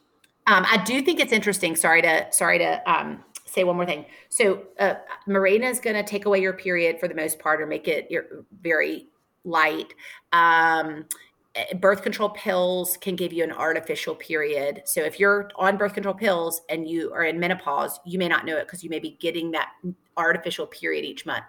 [0.47, 1.75] Um, I do think it's interesting.
[1.75, 4.05] Sorry to sorry to um, say one more thing.
[4.29, 4.95] So, uh,
[5.27, 8.09] Mirena is going to take away your period for the most part, or make it
[8.61, 9.07] very
[9.43, 9.93] light.
[10.31, 11.05] Um,
[11.55, 14.81] eh, birth control pills can give you an artificial period.
[14.85, 18.45] So, if you're on birth control pills and you are in menopause, you may not
[18.45, 19.69] know it because you may be getting that
[20.17, 21.45] artificial period each month.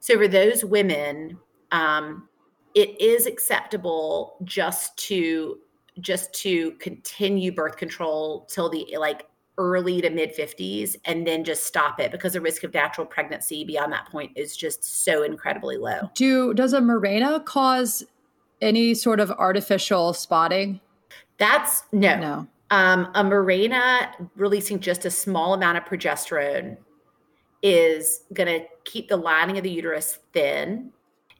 [0.00, 1.38] So for those women,
[1.72, 2.28] um,
[2.74, 5.58] it is acceptable just to
[6.00, 9.26] just to continue birth control till the like
[9.58, 13.64] early to mid 50s and then just stop it because the risk of natural pregnancy
[13.64, 16.10] beyond that point is just so incredibly low.
[16.14, 18.04] Do does a Mirena cause
[18.62, 20.80] any sort of artificial spotting?
[21.38, 22.18] That's no.
[22.18, 22.46] No.
[22.70, 26.76] Um, a Mirena releasing just a small amount of progesterone
[27.62, 30.92] is going to keep the lining of the uterus thin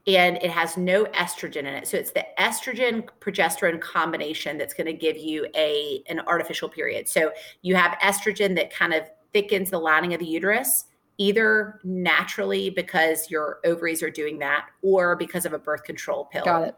[0.09, 1.87] and it has no estrogen in it.
[1.87, 7.09] So it's the estrogen progesterone combination that's going to give you a an artificial period.
[7.09, 7.31] So
[7.61, 9.03] you have estrogen that kind of
[9.35, 10.87] thickens the lining of the uterus
[11.21, 16.45] either naturally because your ovaries are doing that or because of a birth control pill.
[16.45, 16.77] Got it.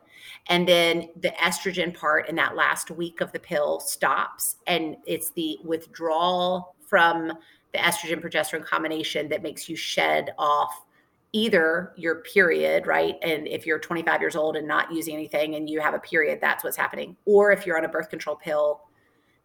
[0.48, 5.30] And then the estrogen part in that last week of the pill stops and it's
[5.30, 7.28] the withdrawal from
[7.72, 10.86] the estrogen progesterone combination that makes you shed off
[11.32, 13.16] either your period, right?
[13.22, 16.40] And if you're 25 years old and not using anything and you have a period,
[16.40, 17.16] that's what's happening.
[17.24, 18.80] Or if you're on a birth control pill,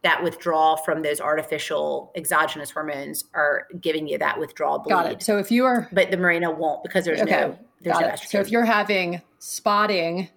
[0.02, 4.90] that withdrawal from those artificial exogenous hormones are giving you that withdrawal bleed.
[4.90, 5.22] Got it.
[5.22, 7.30] So if you are, but the Mirena won't because there's okay.
[7.30, 8.18] no there's Got no it.
[8.20, 10.28] So if you're having spotting,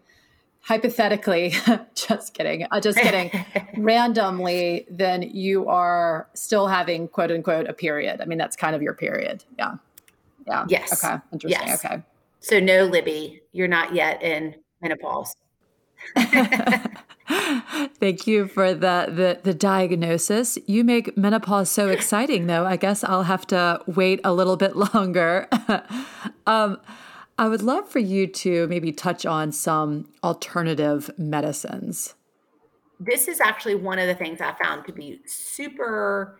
[0.62, 1.54] hypothetically,
[1.96, 3.32] just kidding, uh, just kidding,
[3.78, 8.22] randomly, then you are still having quote unquote a period.
[8.22, 9.44] I mean, that's kind of your period.
[9.58, 9.76] Yeah.
[10.50, 10.66] Yeah.
[10.68, 11.04] Yes.
[11.04, 11.16] Okay.
[11.32, 11.68] Interesting.
[11.68, 11.86] Yes.
[11.86, 12.04] Okay.
[12.40, 15.36] So no, Libby, you're not yet in menopause.
[18.00, 20.58] Thank you for the, the the diagnosis.
[20.66, 22.66] You make menopause so exciting, though.
[22.66, 25.48] I guess I'll have to wait a little bit longer.
[26.48, 26.80] um,
[27.38, 32.16] I would love for you to maybe touch on some alternative medicines.
[33.00, 36.40] This is actually one of the things I found to be super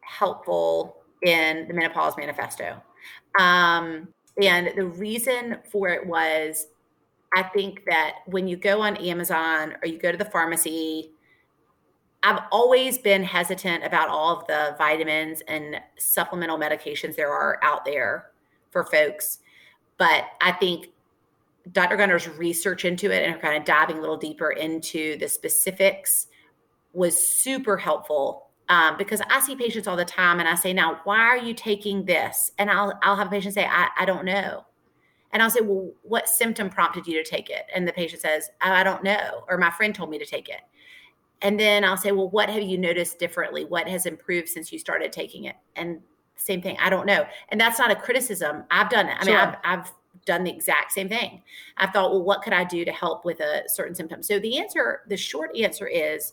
[0.00, 2.82] helpful in the menopause manifesto.
[3.38, 4.08] Um,
[4.40, 6.66] and the reason for it was
[7.34, 11.12] I think that when you go on Amazon or you go to the pharmacy,
[12.22, 17.84] I've always been hesitant about all of the vitamins and supplemental medications there are out
[17.84, 18.30] there
[18.70, 19.40] for folks.
[19.98, 20.88] But I think
[21.72, 21.96] Dr.
[21.96, 26.26] Gunter's research into it and her kind of diving a little deeper into the specifics
[26.92, 31.02] was super helpful um, because I see patients all the time and I say, now,
[31.04, 32.52] why are you taking this?
[32.58, 34.64] And I'll, I'll have a patient say, I, I don't know.
[35.30, 37.66] And I'll say, well, what symptom prompted you to take it?
[37.74, 40.62] And the patient says, I don't know, or my friend told me to take it.
[41.42, 43.66] And then I'll say, well, what have you noticed differently?
[43.66, 45.56] What has improved since you started taking it?
[45.76, 46.00] And
[46.36, 47.26] same thing, I don't know.
[47.50, 48.64] And that's not a criticism.
[48.70, 49.16] I've done it.
[49.20, 49.92] I mean, I've, I've
[50.24, 51.42] done the exact same thing.
[51.76, 54.22] I thought, well, what could I do to help with a certain symptom?
[54.22, 56.32] So the answer, the short answer is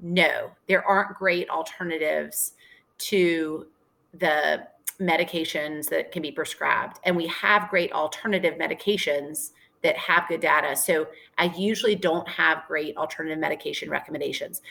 [0.00, 2.52] no, there aren't great alternatives
[2.98, 3.66] to
[4.14, 4.66] the
[5.00, 6.98] medications that can be prescribed.
[7.04, 9.50] And we have great alternative medications
[9.82, 10.74] that have good data.
[10.74, 14.62] So I usually don't have great alternative medication recommendations.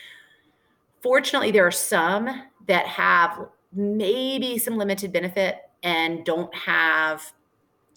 [1.00, 7.32] Fortunately, there are some that have maybe some limited benefit and don't have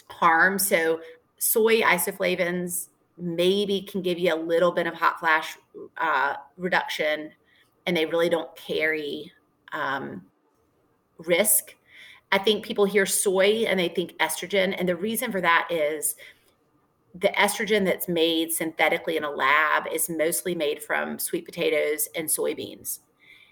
[0.09, 0.59] harm.
[0.59, 1.01] So
[1.39, 2.88] soy isoflavones
[3.19, 5.57] maybe can give you a little bit of hot flash
[5.97, 7.31] uh, reduction,
[7.85, 9.31] and they really don't carry
[9.73, 10.23] um,
[11.17, 11.75] risk.
[12.31, 16.15] I think people hear soy and they think estrogen, and the reason for that is
[17.15, 22.27] the estrogen that's made synthetically in a lab is mostly made from sweet potatoes and
[22.27, 22.99] soybeans.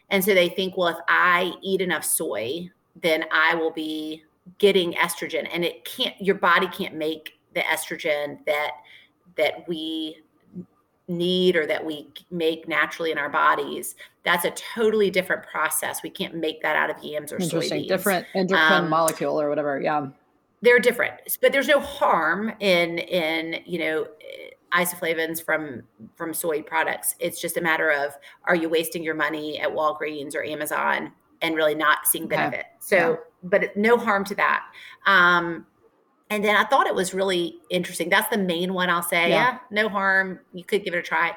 [0.09, 2.69] And so they think, well, if I eat enough soy,
[3.01, 4.23] then I will be
[4.59, 5.49] getting estrogen.
[5.51, 8.71] And it can't, your body can't make the estrogen that
[9.37, 10.21] that we
[11.07, 13.95] need or that we make naturally in our bodies
[14.27, 16.03] that's a totally different process.
[16.03, 17.83] We can't make that out of yams or Interesting.
[17.83, 17.87] soybeans.
[17.87, 19.79] Different endocrine um, molecule or whatever.
[19.79, 20.07] Yeah.
[20.61, 24.07] They're different but there's no harm in in you know
[24.73, 25.83] isoflavones from
[26.15, 27.15] from soy products.
[27.19, 31.55] It's just a matter of are you wasting your money at walgreens or amazon and
[31.55, 32.59] really not seeing benefit?
[32.59, 32.69] Okay.
[32.81, 33.15] so yeah.
[33.43, 34.65] but no harm to that.
[35.05, 35.65] Um
[36.29, 38.09] and then I thought it was really interesting.
[38.09, 39.29] That's the main one I'll say.
[39.29, 40.39] Yeah, yeah no harm.
[40.53, 41.35] You could give it a try.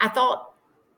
[0.00, 0.54] I thought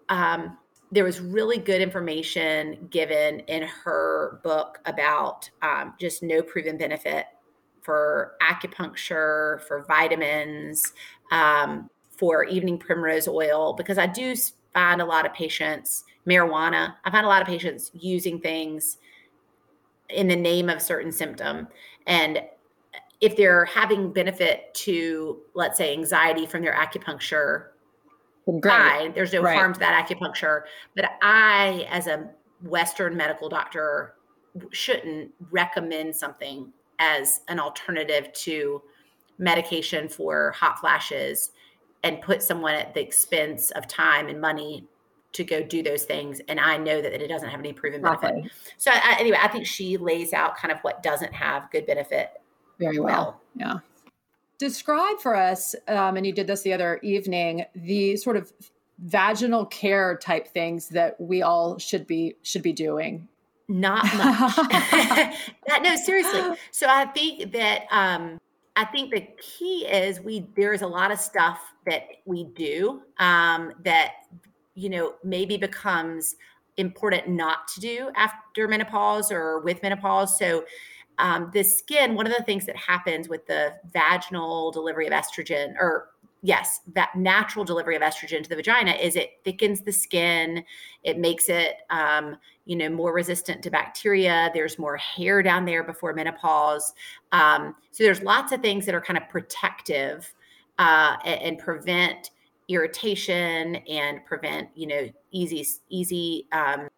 [0.08, 0.58] um,
[0.92, 7.26] there was really good information given in her book about um, just no proven benefit
[7.82, 10.92] for acupuncture, for vitamins,
[11.30, 14.34] um, for evening primrose oil, because I do
[14.72, 18.98] find a lot of patients, marijuana, I find a lot of patients using things
[20.08, 21.68] in the name of certain symptom.
[22.06, 22.40] And
[23.24, 27.68] if they're having benefit to, let's say, anxiety from their acupuncture,
[28.60, 29.14] Great.
[29.14, 29.56] There's no right.
[29.56, 30.64] harm to that acupuncture.
[30.94, 32.28] But I, as a
[32.62, 34.16] Western medical doctor,
[34.70, 38.82] shouldn't recommend something as an alternative to
[39.38, 41.52] medication for hot flashes
[42.02, 44.86] and put someone at the expense of time and money
[45.32, 48.52] to go do those things and i know that it doesn't have any proven benefit
[48.76, 52.40] so I, anyway i think she lays out kind of what doesn't have good benefit
[52.78, 53.40] very well, well.
[53.54, 53.78] yeah.
[54.58, 58.52] Describe for us um, and you did this the other evening the sort of
[58.98, 63.28] vaginal care type things that we all should be should be doing.
[63.68, 64.56] Not much.
[65.66, 66.58] That, no seriously.
[66.70, 68.40] So i think that um
[68.76, 73.72] i think the key is we there's a lot of stuff that we do um
[73.84, 74.12] that
[74.74, 76.36] you know maybe becomes
[76.76, 80.38] important not to do after menopause or with menopause.
[80.38, 80.64] So
[81.18, 85.74] um, the skin one of the things that happens with the vaginal delivery of estrogen
[85.78, 86.10] or
[86.44, 90.62] yes, that natural delivery of estrogen to the vagina is it thickens the skin,
[91.02, 92.36] it makes it um,
[92.66, 94.50] you know more resistant to bacteria.
[94.52, 96.92] There's more hair down there before menopause.
[97.32, 100.32] Um, so there's lots of things that are kind of protective
[100.78, 102.30] uh, and, and, prevent
[102.68, 106.88] irritation and prevent you know easy easy um,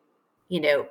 [0.49, 0.87] you know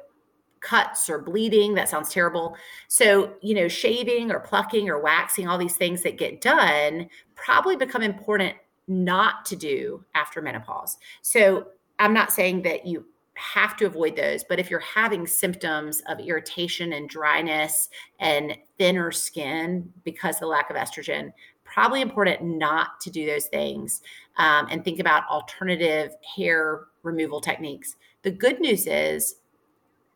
[0.65, 1.75] cuts or bleeding.
[1.75, 2.57] That sounds terrible.
[2.87, 7.75] So, you know, shaving or plucking or waxing, all these things that get done probably
[7.75, 8.55] become important
[8.87, 10.97] not to do after menopause.
[11.21, 13.05] So, I'm not saying that you
[13.35, 17.89] have to avoid those, but if you're having symptoms of irritation and dryness
[18.19, 21.31] and thinner skin because the lack of estrogen,
[21.63, 24.01] probably important not to do those things
[24.37, 27.95] um, and think about alternative hair removal techniques.
[28.21, 29.35] The good news is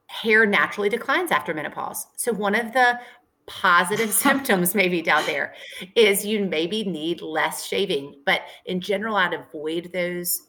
[0.09, 2.07] hair naturally declines after menopause.
[2.15, 2.99] So one of the
[3.45, 5.53] positive symptoms maybe down there
[5.95, 10.41] is you maybe need less shaving, but in general I'd avoid those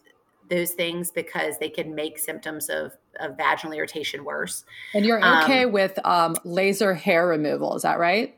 [0.48, 2.90] those things because they can make symptoms of,
[3.20, 4.64] of vaginal irritation worse.
[4.94, 8.34] And you're okay um, with um, laser hair removal, is that right?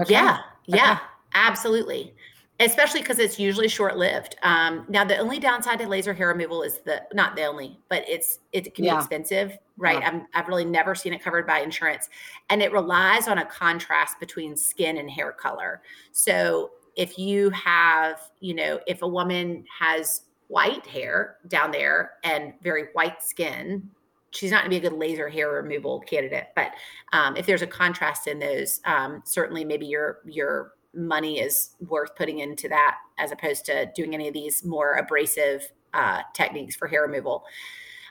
[0.00, 0.14] Okay.
[0.14, 1.02] Yeah, yeah, okay.
[1.34, 2.12] absolutely
[2.60, 4.34] especially because it's usually short lived.
[4.42, 8.02] Um, now, the only downside to laser hair removal is the not the only, but
[8.08, 8.98] it's it can be yeah.
[8.98, 10.02] expensive, right?
[10.02, 12.08] I have really never seen it covered by insurance,
[12.50, 15.80] and it relies on a contrast between skin and hair color.
[16.12, 22.54] So if you have, you know, if a woman has white hair down there and
[22.62, 23.88] very white skin,
[24.30, 26.48] she's not going to be a good laser hair removal candidate.
[26.54, 26.72] But
[27.12, 32.16] um, if there's a contrast in those, um, certainly maybe your your money is worth
[32.16, 36.88] putting into that as opposed to doing any of these more abrasive uh, techniques for
[36.88, 37.44] hair removal.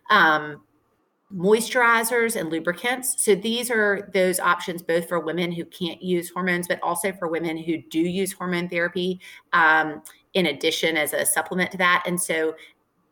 [0.10, 0.62] Um,
[1.34, 3.22] moisturizers and lubricants.
[3.22, 7.28] So these are those options both for women who can't use hormones, but also for
[7.28, 9.20] women who do use hormone therapy
[9.52, 10.02] um,
[10.34, 12.04] in addition as a supplement to that.
[12.06, 12.56] And so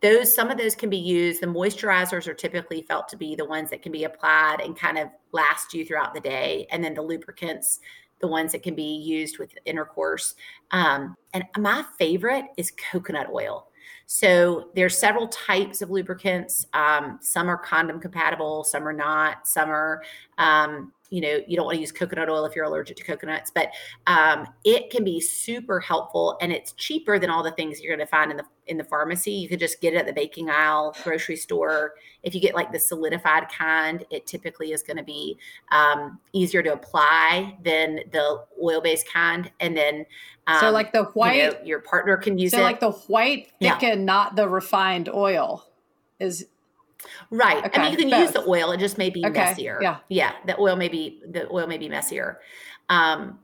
[0.02, 1.42] those some of those can be used.
[1.42, 4.98] The moisturizers are typically felt to be the ones that can be applied and kind
[4.98, 7.80] of last you throughout the day, and then the lubricants
[8.22, 10.36] the ones that can be used with intercourse.
[10.72, 13.68] Um, and my favorite is coconut oil.
[14.08, 16.68] So there's several types of lubricants.
[16.74, 19.48] Um, some are condom compatible, some are not.
[19.48, 20.04] Some are,
[20.38, 23.50] um, you know, you don't want to use coconut oil if you're allergic to coconuts,
[23.50, 23.70] but
[24.06, 28.06] um, it can be super helpful and it's cheaper than all the things you're going
[28.06, 29.32] to find in the in the pharmacy.
[29.32, 31.94] You could just get it at the baking aisle, grocery store.
[32.24, 35.38] If you get like the solidified kind, it typically is going to be
[35.72, 39.50] um, easier to apply than the oil based kind.
[39.62, 40.06] And then,
[40.48, 42.58] um, so like the white, you know, your partner can use it.
[42.58, 42.66] so it.
[42.66, 44.04] like the white thicken, yeah.
[44.04, 45.66] not the refined oil
[46.20, 46.48] is
[47.30, 47.66] right.
[47.66, 47.82] Okay.
[47.82, 48.20] I mean, you can Both.
[48.22, 48.72] use the oil.
[48.72, 49.34] It just may be okay.
[49.34, 49.80] messier.
[49.82, 49.98] Yeah.
[50.10, 50.34] Yeah.
[50.46, 52.40] The oil may be, the oil may be messier.
[52.90, 53.40] Um,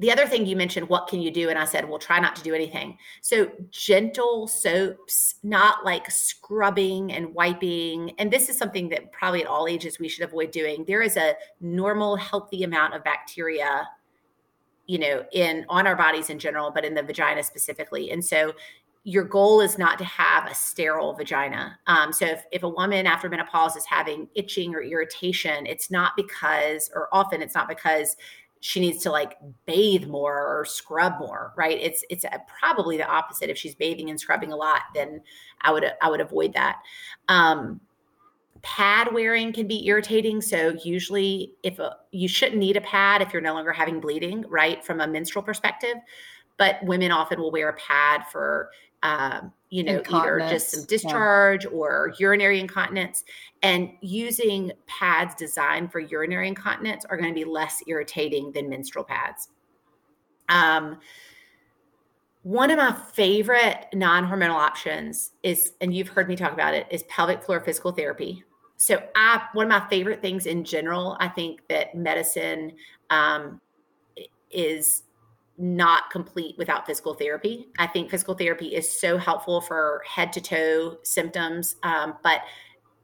[0.00, 1.50] the other thing you mentioned, what can you do?
[1.50, 2.96] And I said, well, try not to do anything.
[3.20, 8.12] So gentle soaps, not like scrubbing and wiping.
[8.18, 10.86] And this is something that probably at all ages we should avoid doing.
[10.86, 13.86] There is a normal, healthy amount of bacteria,
[14.86, 18.10] you know, in on our bodies in general, but in the vagina specifically.
[18.10, 18.54] And so
[19.04, 21.78] your goal is not to have a sterile vagina.
[21.86, 26.12] Um, so if, if a woman after menopause is having itching or irritation, it's not
[26.16, 28.16] because, or often it's not because
[28.60, 31.78] she needs to like bathe more or scrub more right?
[31.80, 33.48] It's it's probably the opposite.
[33.50, 35.22] If she's bathing and scrubbing a lot then
[35.62, 36.76] i would i would avoid that.
[37.28, 37.80] Um
[38.62, 40.42] pad wearing can be irritating.
[40.42, 44.44] So usually if a, you shouldn't need a pad if you're no longer having bleeding
[44.48, 45.96] right from a menstrual perspective
[46.60, 48.70] but women often will wear a pad for
[49.02, 51.70] um, you know, either just some discharge yeah.
[51.70, 53.24] or urinary incontinence.
[53.62, 59.04] And using pads designed for urinary incontinence are going to be less irritating than menstrual
[59.04, 59.48] pads.
[60.50, 60.98] Um,
[62.42, 66.86] one of my favorite non hormonal options is, and you've heard me talk about it,
[66.90, 68.44] is pelvic floor physical therapy.
[68.76, 72.72] so I one of my favorite things in general, I think that medicine
[73.08, 73.62] um,
[74.50, 75.04] is
[75.60, 77.68] not complete without physical therapy.
[77.78, 82.40] I think physical therapy is so helpful for head to toe symptoms, um, but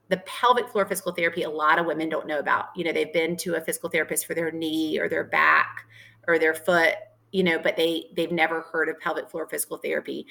[0.08, 2.66] the pelvic floor physical therapy a lot of women don't know about.
[2.74, 5.86] You know, they've been to a physical therapist for their knee or their back
[6.26, 6.94] or their foot,
[7.32, 10.26] you know, but they they've never heard of pelvic floor physical therapy.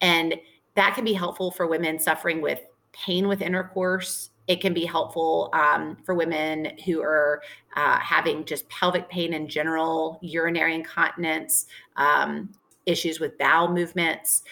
[0.00, 0.36] And
[0.76, 2.60] that can be helpful for women suffering with
[2.92, 4.30] pain with intercourse.
[4.48, 7.42] It can be helpful um, for women who are
[7.74, 11.66] uh, having just pelvic pain in general, urinary incontinence,
[11.96, 12.52] um,
[12.86, 14.42] issues with bowel movements.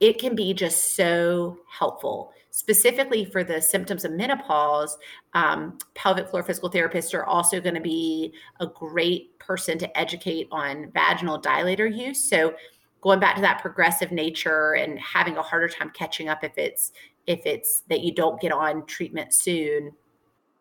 [0.00, 2.32] It can be just so helpful.
[2.50, 4.98] Specifically for the symptoms of menopause,
[5.34, 10.48] um, pelvic floor physical therapists are also going to be a great person to educate
[10.50, 12.22] on vaginal dilator use.
[12.28, 12.54] So,
[13.02, 16.92] going back to that progressive nature and having a harder time catching up if it's
[17.26, 19.92] if it's that you don't get on treatment soon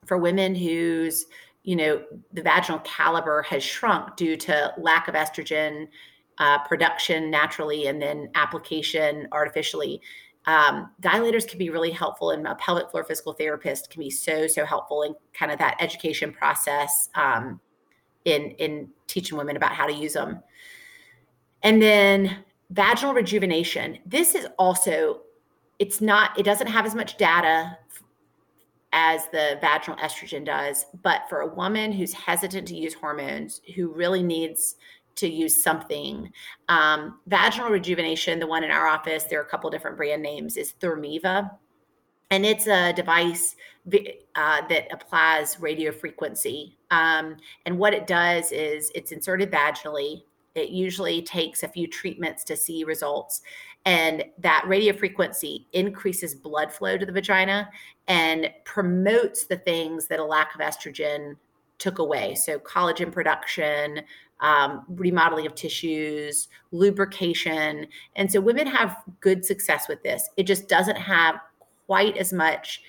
[0.05, 1.25] for women whose
[1.63, 2.03] you know
[2.33, 5.87] the vaginal caliber has shrunk due to lack of estrogen
[6.37, 10.01] uh, production naturally and then application artificially
[10.45, 14.47] um, dilators can be really helpful and a pelvic floor physical therapist can be so
[14.47, 17.59] so helpful in kind of that education process um,
[18.25, 20.41] in in teaching women about how to use them
[21.63, 23.99] and then vaginal rejuvenation.
[24.05, 25.21] This is also,
[25.79, 27.77] it's not, it doesn't have as much data
[28.91, 30.85] as the vaginal estrogen does.
[31.03, 34.75] But for a woman who's hesitant to use hormones, who really needs
[35.15, 36.31] to use something,
[36.67, 40.57] um, vaginal rejuvenation, the one in our office, there are a couple different brand names,
[40.57, 41.49] is Thermiva.
[42.31, 43.55] And it's a device
[43.87, 46.77] uh, that applies radio frequency.
[46.91, 50.23] Um, and what it does is it's inserted vaginally
[50.55, 53.41] it usually takes a few treatments to see results.
[53.85, 57.69] And that radio frequency increases blood flow to the vagina
[58.07, 61.35] and promotes the things that a lack of estrogen
[61.77, 62.35] took away.
[62.35, 64.01] So, collagen production,
[64.41, 67.87] um, remodeling of tissues, lubrication.
[68.15, 70.29] And so, women have good success with this.
[70.37, 71.35] It just doesn't have
[71.87, 72.81] quite as much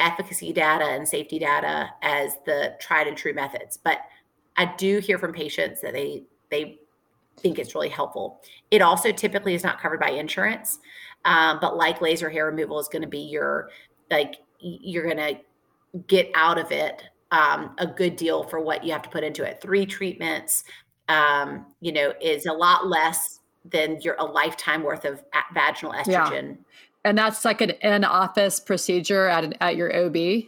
[0.00, 3.76] efficacy data and safety data as the tried and true methods.
[3.76, 3.98] But
[4.56, 6.80] I do hear from patients that they they
[7.38, 8.40] think it's really helpful.
[8.70, 10.78] It also typically is not covered by insurance,
[11.24, 13.70] um, but like laser hair removal is going to be your
[14.10, 15.40] like you're going to
[16.06, 17.02] get out of it
[17.32, 19.60] um, a good deal for what you have to put into it.
[19.60, 20.64] Three treatments,
[21.08, 25.24] um, you know, is a lot less than your a lifetime worth of
[25.54, 26.50] vaginal estrogen.
[26.50, 26.54] Yeah.
[27.04, 30.44] And that's like an in-office procedure at an, at your OB.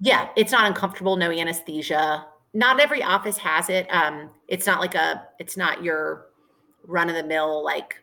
[0.00, 1.16] Yeah, it's not uncomfortable.
[1.16, 3.86] No anesthesia not every office has it.
[3.90, 6.26] Um, it's not like a, it's not your
[6.86, 8.00] run of the mill like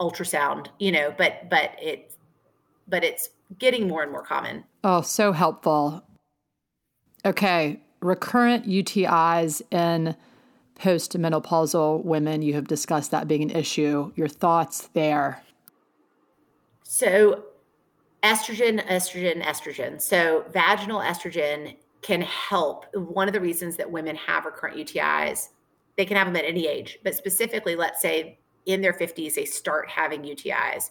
[0.00, 2.12] ultrasound, you know, but but it,
[2.88, 4.64] but it's getting more and more common.
[4.82, 6.02] Oh, so helpful.
[7.24, 10.16] Okay, recurrent UTIs in
[10.78, 12.42] postmenopausal women.
[12.42, 14.12] You have discussed that being an issue.
[14.14, 15.42] Your thoughts there?
[16.82, 17.44] So,
[18.22, 20.00] estrogen, estrogen, estrogen.
[20.00, 21.76] So, vaginal estrogen
[22.06, 22.86] can help.
[22.94, 25.48] One of the reasons that women have recurrent UTIs,
[25.96, 29.44] they can have them at any age, but specifically, let's say in their 50s, they
[29.44, 30.90] start having UTIs.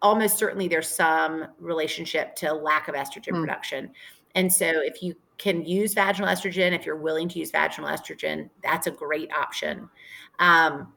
[0.00, 3.40] Almost certainly, there's some relationship to lack of estrogen mm.
[3.40, 3.90] production.
[4.34, 8.48] And so, if you can use vaginal estrogen, if you're willing to use vaginal estrogen,
[8.62, 9.90] that's a great option.
[10.38, 10.92] Um,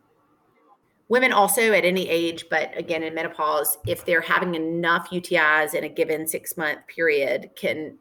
[1.10, 5.84] women also at any age, but again in menopause, if they're having enough UTIs in
[5.84, 7.98] a given six month period, can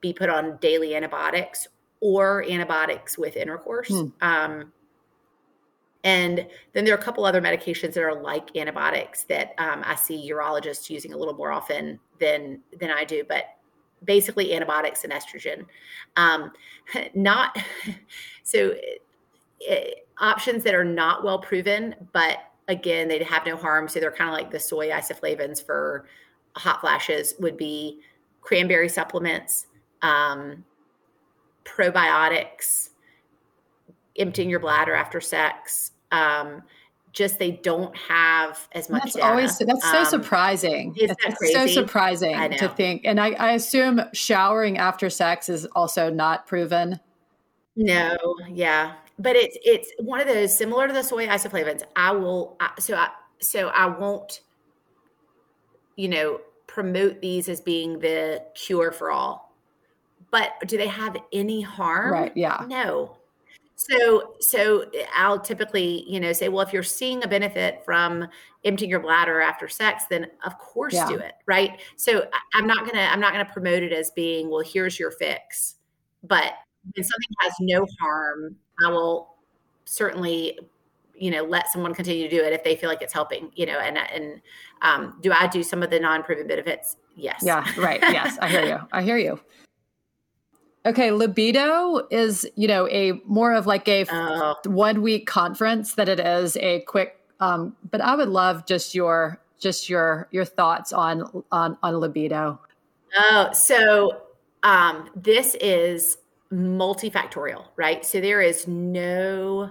[0.00, 1.68] be put on daily antibiotics
[2.00, 3.88] or antibiotics with intercourse.
[3.88, 4.06] Hmm.
[4.20, 4.72] Um,
[6.02, 9.94] and then there are a couple other medications that are like antibiotics that um, I
[9.96, 13.24] see urologists using a little more often than than I do.
[13.28, 13.44] But
[14.04, 15.66] basically, antibiotics and estrogen.
[16.16, 16.52] Um,
[17.14, 17.58] not
[18.42, 18.74] so
[19.70, 19.74] uh,
[20.18, 22.38] options that are not well proven, but
[22.68, 23.88] again, they have no harm.
[23.88, 26.06] So they're kind of like the soy isoflavones for
[26.56, 27.34] hot flashes.
[27.40, 28.00] Would be
[28.40, 29.66] cranberry supplements,
[30.02, 30.64] um,
[31.64, 32.90] probiotics,
[34.18, 35.92] emptying your bladder after sex.
[36.12, 36.62] Um,
[37.12, 39.02] just they don't have as much.
[39.02, 39.26] That's data.
[39.26, 40.94] always that's so um, surprising.
[40.96, 46.46] It's so surprising to think, and I, I assume showering after sex is also not
[46.46, 47.00] proven.
[47.76, 48.16] No,
[48.48, 51.82] yeah, but it's it's one of those similar to the soy isoflavones.
[51.96, 53.08] I will so I
[53.40, 54.42] so I won't,
[55.96, 59.49] you know, promote these as being the cure for all
[60.30, 62.12] but do they have any harm?
[62.12, 62.32] Right.
[62.36, 62.64] Yeah.
[62.68, 63.16] No.
[63.76, 68.28] So, so I'll typically, you know, say, well, if you're seeing a benefit from
[68.64, 71.08] emptying your bladder after sex, then of course yeah.
[71.08, 71.80] do it, right?
[71.96, 75.76] So I'm not gonna, I'm not gonna promote it as being, well, here's your fix.
[76.22, 76.52] But
[76.94, 78.54] when something has no harm,
[78.84, 79.34] I will
[79.86, 80.58] certainly,
[81.14, 83.64] you know, let someone continue to do it if they feel like it's helping, you
[83.66, 83.78] know.
[83.78, 84.40] And and
[84.82, 86.96] um, do I do some of the non-proven benefits?
[87.16, 87.40] Yes.
[87.42, 87.64] Yeah.
[87.78, 88.00] Right.
[88.00, 88.38] Yes.
[88.40, 88.78] I hear you.
[88.92, 89.40] I hear you.
[90.86, 94.56] Okay, libido is, you know, a more of like a oh.
[94.64, 99.40] one week conference that it is a quick um but I would love just your
[99.58, 102.58] just your your thoughts on on on libido.
[103.16, 104.22] Oh, so
[104.62, 106.18] um this is
[106.52, 108.04] multifactorial, right?
[108.04, 109.70] So there is no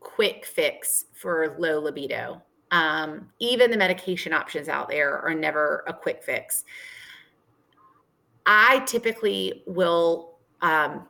[0.00, 2.42] quick fix for low libido.
[2.70, 6.64] Um, even the medication options out there are never a quick fix.
[8.46, 11.06] I typically will um,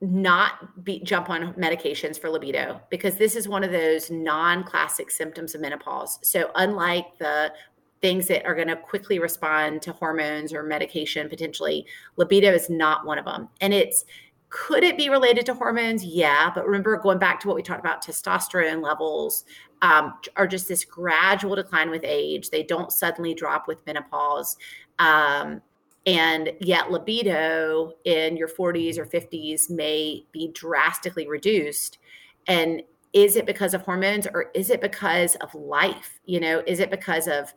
[0.00, 5.54] not be jump on medications for libido because this is one of those non-classic symptoms
[5.54, 6.18] of menopause.
[6.22, 7.52] So unlike the
[8.00, 11.86] things that are going to quickly respond to hormones or medication potentially,
[12.16, 13.48] libido is not one of them.
[13.60, 14.04] And it's
[14.50, 16.02] could it be related to hormones?
[16.02, 19.44] Yeah, but remember going back to what we talked about testosterone levels
[19.82, 22.48] um, are just this gradual decline with age.
[22.48, 24.56] They don't suddenly drop with menopause.
[24.98, 25.60] Um,
[26.08, 31.98] and yet, libido in your 40s or 50s may be drastically reduced.
[32.46, 32.82] And
[33.12, 36.18] is it because of hormones or is it because of life?
[36.24, 37.52] You know, is it because of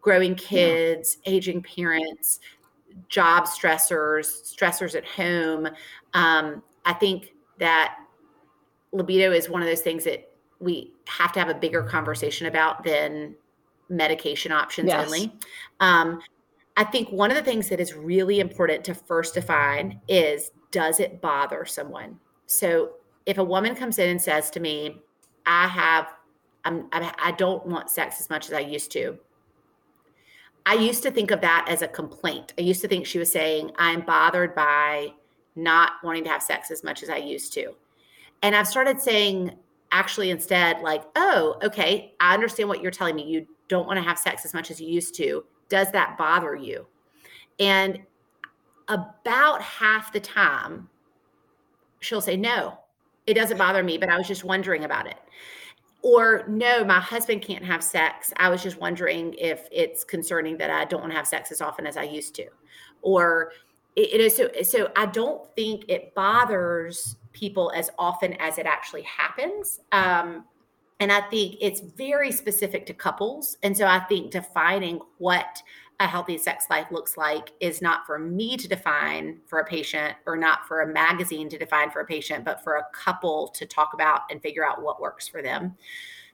[0.00, 1.32] growing kids, yeah.
[1.32, 2.38] aging parents,
[3.08, 5.66] job stressors, stressors at home?
[6.14, 7.96] Um, I think that
[8.92, 10.30] libido is one of those things that
[10.60, 13.34] we have to have a bigger conversation about than
[13.88, 15.04] medication options yes.
[15.04, 15.32] only.
[15.80, 16.20] Um,
[16.76, 21.00] I think one of the things that is really important to first define is does
[21.00, 22.18] it bother someone?
[22.46, 22.92] So
[23.26, 25.02] if a woman comes in and says to me,
[25.46, 26.14] I have,
[26.64, 29.18] I'm, I don't want sex as much as I used to.
[30.66, 32.52] I used to think of that as a complaint.
[32.58, 35.14] I used to think she was saying, I'm bothered by
[35.56, 37.74] not wanting to have sex as much as I used to.
[38.42, 39.52] And I've started saying,
[39.90, 43.24] actually, instead, like, oh, okay, I understand what you're telling me.
[43.24, 46.54] You don't want to have sex as much as you used to does that bother
[46.54, 46.86] you?
[47.58, 48.00] And
[48.88, 50.90] about half the time,
[52.00, 52.78] she'll say, No,
[53.26, 55.16] it doesn't bother me, but I was just wondering about it.
[56.02, 58.32] Or, no, my husband can't have sex.
[58.36, 61.60] I was just wondering if it's concerning that I don't want to have sex as
[61.60, 62.46] often as I used to.
[63.02, 63.52] Or,
[63.96, 69.02] it is so, so I don't think it bothers people as often as it actually
[69.02, 69.80] happens.
[69.92, 70.44] Um,
[71.00, 73.56] and I think it's very specific to couples.
[73.62, 75.62] And so I think defining what
[75.98, 80.14] a healthy sex life looks like is not for me to define for a patient
[80.26, 83.66] or not for a magazine to define for a patient, but for a couple to
[83.66, 85.74] talk about and figure out what works for them.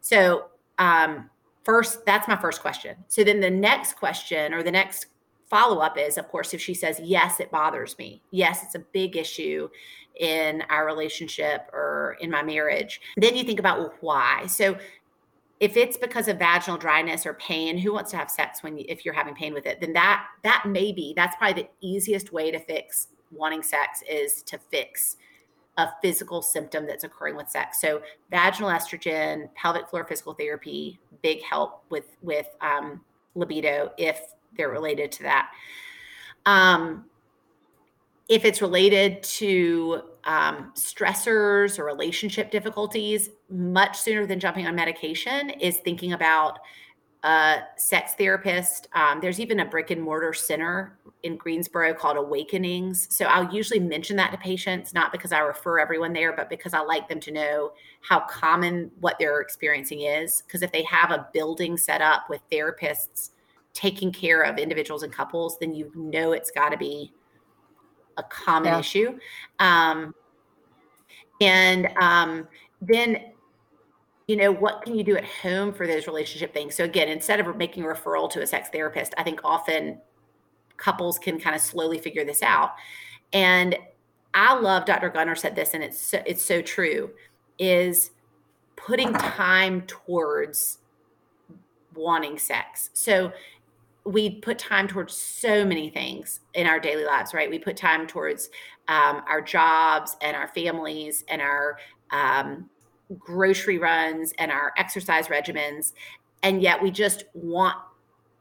[0.00, 0.46] So,
[0.78, 1.30] um,
[1.64, 2.96] first, that's my first question.
[3.08, 5.06] So then the next question or the next
[5.48, 8.22] follow up is, of course, if she says, Yes, it bothers me.
[8.30, 9.68] Yes, it's a big issue
[10.18, 13.00] in our relationship or in my marriage.
[13.16, 14.46] Then you think about well, why.
[14.46, 14.76] So
[15.60, 18.84] if it's because of vaginal dryness or pain, who wants to have sex when you,
[18.88, 19.80] if you're having pain with it?
[19.80, 24.42] Then that that may be that's probably the easiest way to fix wanting sex is
[24.42, 25.16] to fix
[25.78, 27.80] a physical symptom that's occurring with sex.
[27.80, 28.00] So
[28.30, 33.00] vaginal estrogen, pelvic floor physical therapy, big help with with um,
[33.34, 34.20] libido if
[34.56, 35.50] they're related to that.
[36.46, 37.04] Um,
[38.28, 45.50] if it's related to um, stressors or relationship difficulties, much sooner than jumping on medication
[45.50, 46.58] is thinking about
[47.22, 48.88] a sex therapist.
[48.92, 53.08] Um, there's even a brick and mortar center in Greensboro called Awakenings.
[53.14, 56.74] So I'll usually mention that to patients, not because I refer everyone there, but because
[56.74, 60.42] I like them to know how common what they're experiencing is.
[60.46, 63.30] Because if they have a building set up with therapists
[63.72, 67.12] taking care of individuals and couples, then you know it's got to be
[68.16, 68.78] a common yeah.
[68.78, 69.18] issue.
[69.58, 70.14] Um,
[71.40, 72.48] and um,
[72.80, 73.32] then,
[74.26, 76.74] you know, what can you do at home for those relationship things?
[76.74, 80.00] So, again, instead of making a referral to a sex therapist, I think often
[80.76, 82.72] couples can kind of slowly figure this out.
[83.32, 83.76] And
[84.34, 85.10] I love Dr.
[85.10, 87.10] Gunter said this, and it's so, it's so true.
[87.58, 88.10] Is
[88.76, 90.78] putting time towards
[91.94, 92.90] wanting sex.
[92.92, 93.32] So
[94.06, 97.50] we put time towards so many things in our daily lives, right?
[97.50, 98.50] We put time towards
[98.88, 101.78] um, our jobs and our families and our
[102.10, 102.70] um,
[103.18, 105.92] grocery runs and our exercise regimens.
[106.42, 107.76] And yet we just want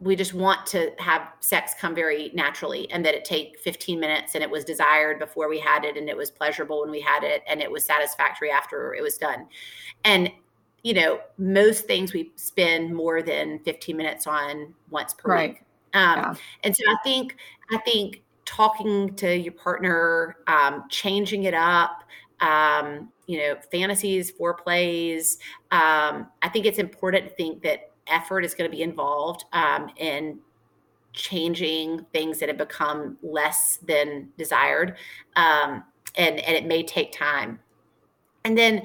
[0.02, 4.36] we just want to have sex come very naturally and that it take 15 minutes
[4.36, 7.24] and it was desired before we had it and it was pleasurable when we had
[7.24, 9.48] it and it was satisfactory after it was done
[10.04, 10.30] and
[10.86, 15.50] you know most things we spend more than 15 minutes on once per right.
[15.50, 15.64] week
[15.96, 16.34] um, yeah.
[16.64, 17.36] and so i think
[17.72, 22.04] i think talking to your partner um, changing it up
[22.40, 25.40] um, you know fantasies foreplays
[25.72, 29.90] um, i think it's important to think that effort is going to be involved um,
[29.98, 30.38] in
[31.14, 34.98] changing things that have become less than desired
[35.36, 35.84] um,
[36.16, 37.60] and and it may take time
[38.44, 38.84] and then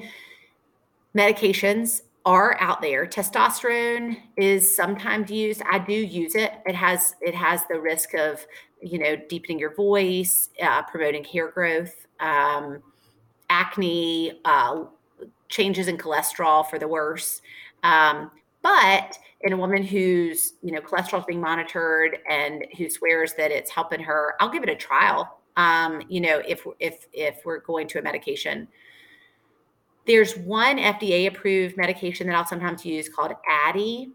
[1.15, 7.33] medications are out there testosterone is sometimes used i do use it it has it
[7.33, 8.45] has the risk of
[8.81, 12.81] you know deepening your voice uh, promoting hair growth um,
[13.49, 14.83] acne uh,
[15.49, 17.41] changes in cholesterol for the worse
[17.83, 18.29] um,
[18.61, 23.51] but in a woman who's, you know, cholesterol is being monitored and who swears that
[23.51, 25.39] it's helping her, I'll give it a trial.
[25.57, 28.67] Um, you know, if if if we're going to a medication.
[30.05, 34.11] There's one FDA approved medication that I'll sometimes use called Addyi.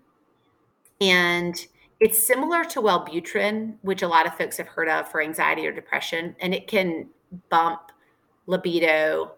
[1.01, 1.55] And
[2.01, 5.73] it's similar to Wellbutrin, which a lot of folks have heard of for anxiety or
[5.73, 7.09] depression, and it can
[7.51, 7.81] bump
[8.47, 9.33] libido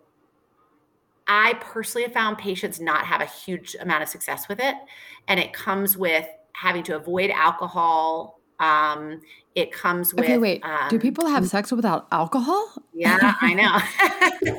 [1.29, 4.75] I personally have found patients not have a huge amount of success with it.
[5.29, 8.41] And it comes with having to avoid alcohol.
[8.59, 9.21] Um,
[9.55, 10.25] it comes with.
[10.25, 10.65] Okay, wait.
[10.65, 12.73] Um, Do people have sex without alcohol?
[12.95, 14.57] Yeah, I know.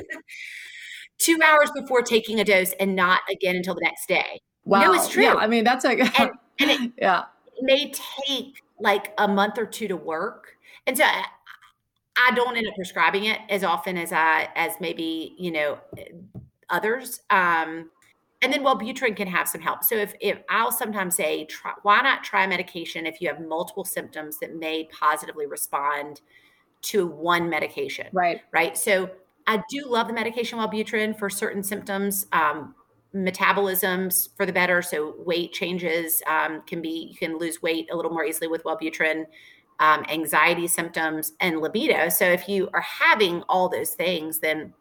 [1.20, 4.40] Two hours before taking a dose and not again until the next day.
[4.64, 4.82] Wow.
[4.82, 5.24] No, it's true.
[5.24, 5.90] Yeah, I mean, that's a.
[5.90, 7.24] and, and it, yeah.
[7.56, 10.56] It may take like a month or two to work.
[10.86, 11.24] And so I,
[12.16, 15.78] I don't end up prescribing it as often as I, as maybe, you know,
[16.70, 17.20] others.
[17.30, 17.90] Um,
[18.42, 19.84] and then Wellbutrin can have some help.
[19.84, 23.84] So if, if I'll sometimes say, try, why not try medication if you have multiple
[23.84, 26.22] symptoms that may positively respond
[26.82, 28.06] to one medication?
[28.12, 28.40] Right.
[28.52, 28.78] Right.
[28.78, 29.10] So
[29.50, 32.26] I do love the medication Wellbutrin for certain symptoms.
[32.30, 32.74] Um,
[33.12, 34.80] metabolisms for the better.
[34.80, 38.62] So weight changes um, can be, you can lose weight a little more easily with
[38.62, 39.24] Wellbutrin.
[39.80, 42.10] Um, anxiety symptoms and libido.
[42.10, 44.74] So if you are having all those things, then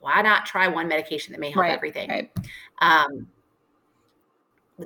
[0.00, 2.10] why not try one medication that may help right, everything?
[2.10, 2.30] Right.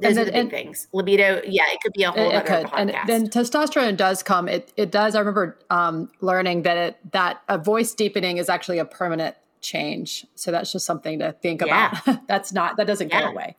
[0.00, 0.88] Those then, are the big and, things.
[0.92, 2.66] Libido, yeah, it could be a whole it, other could.
[2.66, 2.78] podcast.
[2.78, 4.48] And then testosterone does come.
[4.48, 5.14] It it does.
[5.14, 10.26] I remember um, learning that it that a voice deepening is actually a permanent change.
[10.34, 11.98] So that's just something to think yeah.
[12.04, 12.20] about.
[12.28, 13.22] that's not that doesn't yeah.
[13.22, 13.56] go away.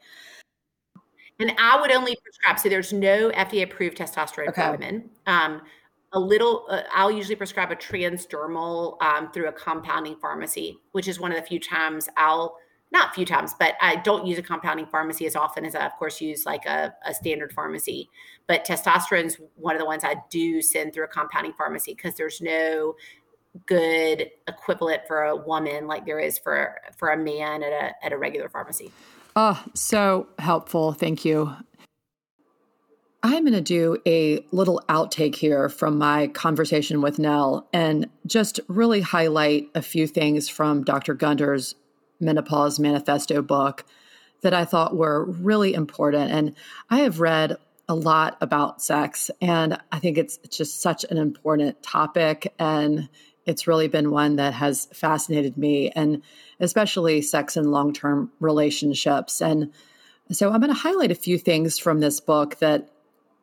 [1.40, 2.60] And I would only prescribe.
[2.60, 4.64] So there's no FDA approved testosterone okay.
[4.64, 5.10] for women.
[5.26, 5.62] Um,
[6.14, 11.20] a little uh, i'll usually prescribe a transdermal um, through a compounding pharmacy which is
[11.20, 12.58] one of the few times i'll
[12.92, 15.86] not a few times but i don't use a compounding pharmacy as often as i
[15.86, 18.10] of course use like a, a standard pharmacy.
[18.48, 22.16] But testosterone is one of the ones i do send through a compounding pharmacy because
[22.16, 22.96] there's no
[23.66, 28.14] good equivalent for a woman like there is for for a man at a at
[28.14, 28.92] a regular pharmacy.
[29.36, 30.94] Oh so helpful.
[30.94, 31.56] Thank you.
[33.24, 38.60] I'm going to do a little outtake here from my conversation with Nell and just
[38.68, 41.16] really highlight a few things from Dr.
[41.16, 41.74] Gunter's
[42.20, 43.86] Menopause Manifesto book
[44.42, 46.32] that I thought were really important.
[46.32, 46.56] And
[46.90, 47.58] I have read
[47.88, 52.54] a lot about sex, and I think it's just such an important topic.
[52.58, 53.10] And
[53.46, 56.22] it's really been one that has fascinated me, and
[56.60, 59.42] especially sex and long term relationships.
[59.42, 59.72] And
[60.32, 62.90] so I'm going to highlight a few things from this book that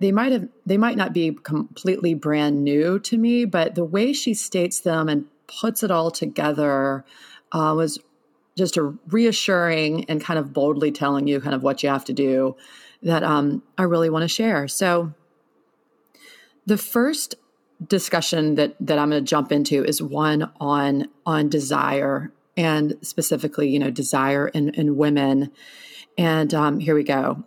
[0.00, 4.12] they might have they might not be completely brand new to me but the way
[4.12, 7.04] she states them and puts it all together
[7.52, 8.00] uh, was
[8.56, 12.12] just a reassuring and kind of boldly telling you kind of what you have to
[12.12, 12.56] do
[13.02, 14.68] that um, i really want to share.
[14.68, 15.12] So
[16.66, 17.34] the first
[17.88, 23.68] discussion that that i'm going to jump into is one on on desire and specifically
[23.68, 25.50] you know desire in, in women.
[26.18, 27.44] And um, here we go.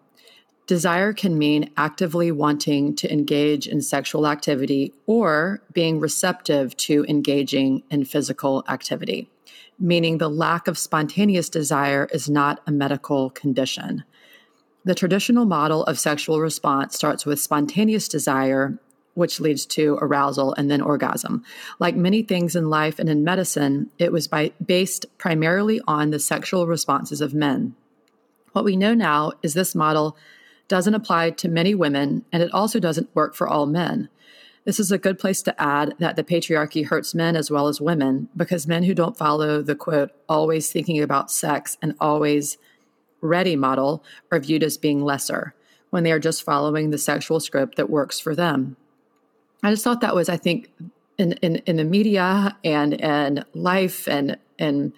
[0.67, 7.83] Desire can mean actively wanting to engage in sexual activity or being receptive to engaging
[7.91, 9.29] in physical activity,
[9.79, 14.03] meaning the lack of spontaneous desire is not a medical condition.
[14.85, 18.77] The traditional model of sexual response starts with spontaneous desire,
[19.15, 21.43] which leads to arousal and then orgasm.
[21.79, 26.19] Like many things in life and in medicine, it was by, based primarily on the
[26.19, 27.75] sexual responses of men.
[28.51, 30.15] What we know now is this model
[30.67, 34.09] doesn't apply to many women, and it also doesn't work for all men.
[34.65, 37.79] This is a good place to add that the patriarchy hurts men as well as
[37.79, 42.57] women because men who don't follow the quote, always thinking about sex and always
[43.21, 45.53] ready model are viewed as being lesser.
[45.91, 48.75] when they are just following the sexual script that works for them.
[49.63, 50.69] I just thought that was, I think,
[51.17, 54.91] in, in, in the media and in life and, and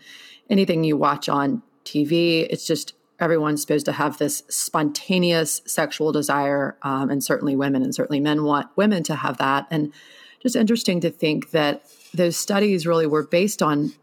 [0.50, 6.78] anything you watch on TV, it's just everyone's supposed to have this spontaneous sexual desire,
[6.82, 9.68] um, and certainly women and certainly men want women to have that.
[9.72, 9.92] And
[10.40, 11.84] just interesting to think that
[12.14, 13.94] those studies really were based on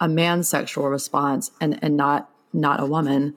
[0.00, 3.34] a man's sexual response and and not not a woman.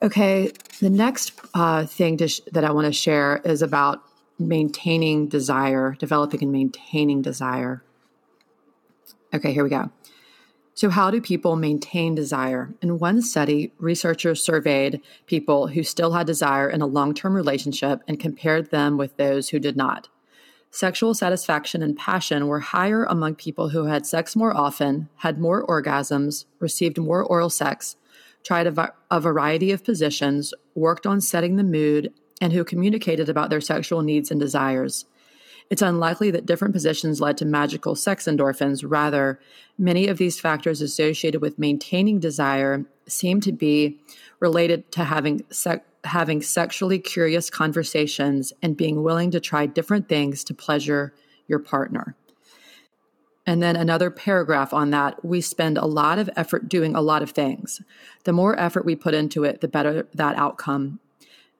[0.00, 4.02] Okay, the next uh, thing sh- that I want to share is about
[4.38, 7.82] maintaining desire, developing and maintaining desire.
[9.34, 9.90] Okay, here we go.
[10.78, 12.72] So, how do people maintain desire?
[12.80, 18.04] In one study, researchers surveyed people who still had desire in a long term relationship
[18.06, 20.06] and compared them with those who did not.
[20.70, 25.66] Sexual satisfaction and passion were higher among people who had sex more often, had more
[25.66, 27.96] orgasms, received more oral sex,
[28.44, 33.50] tried a, a variety of positions, worked on setting the mood, and who communicated about
[33.50, 35.06] their sexual needs and desires.
[35.70, 38.82] It's unlikely that different positions led to magical sex endorphins.
[38.86, 39.38] Rather,
[39.76, 44.00] many of these factors associated with maintaining desire seem to be
[44.40, 50.44] related to having se- having sexually curious conversations and being willing to try different things
[50.44, 51.12] to pleasure
[51.48, 52.14] your partner.
[53.44, 57.22] And then another paragraph on that we spend a lot of effort doing a lot
[57.22, 57.82] of things.
[58.24, 61.00] The more effort we put into it, the better that outcome.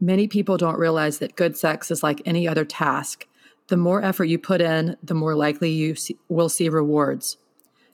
[0.01, 3.27] Many people don't realize that good sex is like any other task
[3.69, 7.37] the more effort you put in, the more likely you see, will see rewards.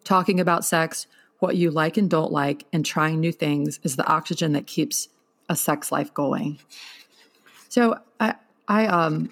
[0.05, 1.07] Talking about sex,
[1.39, 5.09] what you like and don't like, and trying new things is the oxygen that keeps
[5.49, 6.59] a sex life going.
[7.69, 8.35] So I,
[8.69, 9.31] I um,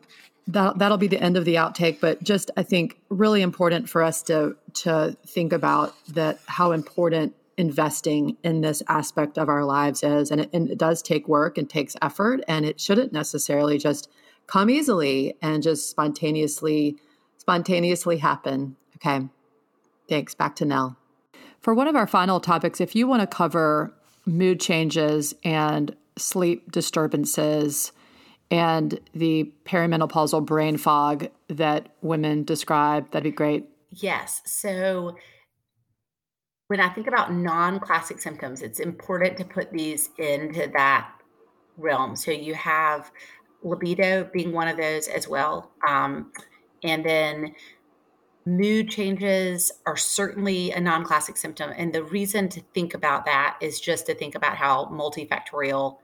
[0.49, 2.01] that that'll be the end of the outtake.
[2.01, 7.35] But just I think really important for us to to think about that how important
[7.57, 11.59] investing in this aspect of our lives is, and it, and it does take work
[11.59, 14.11] and takes effort, and it shouldn't necessarily just
[14.53, 16.99] come easily and just spontaneously
[17.39, 18.77] spontaneously happen.
[18.97, 19.27] Okay.
[20.09, 20.35] Thanks.
[20.35, 20.97] Back to Nell.
[21.61, 23.95] For one of our final topics, if you want to cover
[24.27, 27.93] mood changes and sleep disturbances
[28.51, 33.65] and the perimenopausal brain fog that women describe, that'd be great.
[33.91, 34.43] Yes.
[34.45, 35.17] So
[36.67, 41.11] when I think about non classic symptoms, it's important to put these into that
[41.79, 42.17] realm.
[42.17, 43.11] So you have
[43.63, 45.71] libido being one of those as well.
[45.87, 46.33] Um,
[46.83, 47.55] and then
[48.45, 51.73] mood changes are certainly a non classic symptom.
[51.77, 55.99] And the reason to think about that is just to think about how multifactorial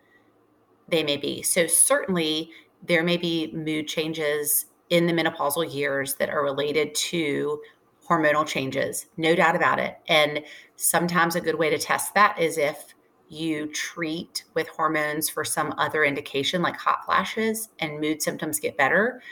[0.88, 1.42] they may be.
[1.42, 2.50] So, certainly,
[2.86, 7.60] there may be mood changes in the menopausal years that are related to
[8.08, 9.98] hormonal changes, no doubt about it.
[10.08, 10.42] And
[10.76, 12.94] sometimes a good way to test that is if
[13.28, 18.76] you treat with hormones for some other indication like hot flashes and mood symptoms get
[18.76, 19.22] better,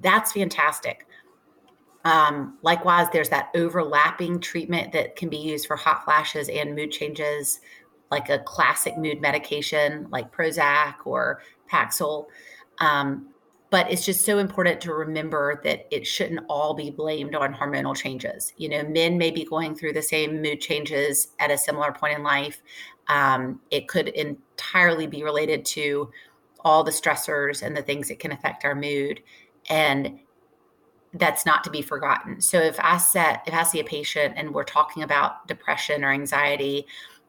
[0.00, 1.06] that's fantastic.
[2.04, 6.90] Um, likewise, there's that overlapping treatment that can be used for hot flashes and mood
[6.90, 7.60] changes,
[8.10, 12.26] like a classic mood medication like Prozac or Paxil.
[12.78, 13.28] Um,
[13.72, 17.96] but it's just so important to remember that it shouldn't all be blamed on hormonal
[17.96, 18.52] changes.
[18.58, 22.18] You know, men may be going through the same mood changes at a similar point
[22.18, 22.62] in life.
[23.08, 26.10] Um, it could entirely be related to
[26.60, 29.20] all the stressors and the things that can affect our mood.
[29.68, 30.20] And
[31.14, 32.40] that's not to be forgotten.
[32.40, 36.10] So if I set, if I see a patient and we're talking about depression or
[36.10, 36.86] anxiety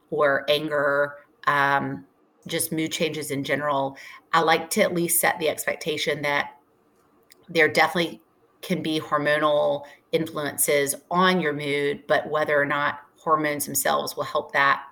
[0.09, 1.15] or anger,
[1.47, 2.05] um,
[2.47, 3.97] just mood changes in general,
[4.31, 6.51] I like to at least set the expectation that
[7.49, 8.21] there definitely
[8.61, 14.53] can be hormonal influences on your mood, but whether or not hormones themselves will help
[14.53, 14.83] that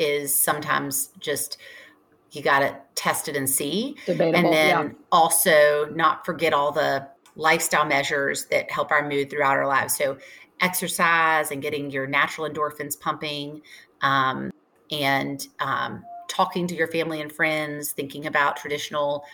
[0.00, 1.58] is sometimes just
[2.32, 3.96] you got to test it and see.
[4.06, 4.92] Debatable, and then yeah.
[5.12, 7.06] also not forget all the
[7.36, 9.96] lifestyle measures that help our mood throughout our lives.
[9.96, 10.16] So,
[10.60, 13.62] exercise and getting your natural endorphins pumping,
[14.02, 14.52] um,
[14.90, 19.24] and um, talking to your family and friends, thinking about traditional,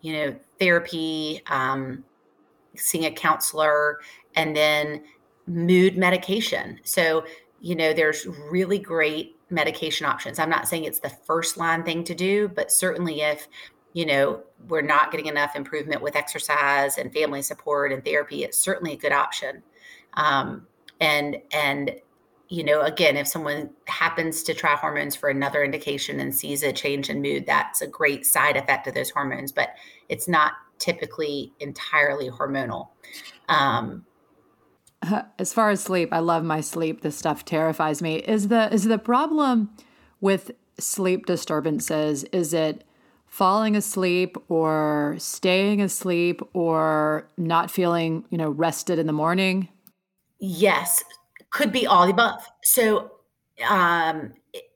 [0.00, 2.04] you know, therapy, um,
[2.76, 4.00] seeing a counselor,
[4.34, 5.02] and then
[5.46, 6.78] mood medication.
[6.84, 7.24] So,
[7.60, 10.38] you know, there's really great medication options.
[10.38, 13.48] I'm not saying it's the first line thing to do, but certainly if
[13.92, 18.58] you know we're not getting enough improvement with exercise and family support and therapy, it's
[18.58, 19.62] certainly a good option.
[20.14, 20.66] Um,
[21.00, 21.92] and and
[22.50, 26.72] you know, again, if someone happens to try hormones for another indication and sees a
[26.72, 29.70] change in mood, that's a great side effect of those hormones, but
[30.08, 32.88] it's not typically entirely hormonal.
[33.48, 34.04] Um,
[35.38, 37.02] as far as sleep, I love my sleep.
[37.02, 38.16] This stuff terrifies me.
[38.16, 39.70] Is the is the problem
[40.20, 42.24] with sleep disturbances?
[42.24, 42.84] Is it
[43.26, 49.68] falling asleep or staying asleep or not feeling, you know, rested in the morning?
[50.40, 51.02] Yes,
[51.50, 52.42] could be all the above.
[52.62, 53.12] So,
[53.68, 54.32] um,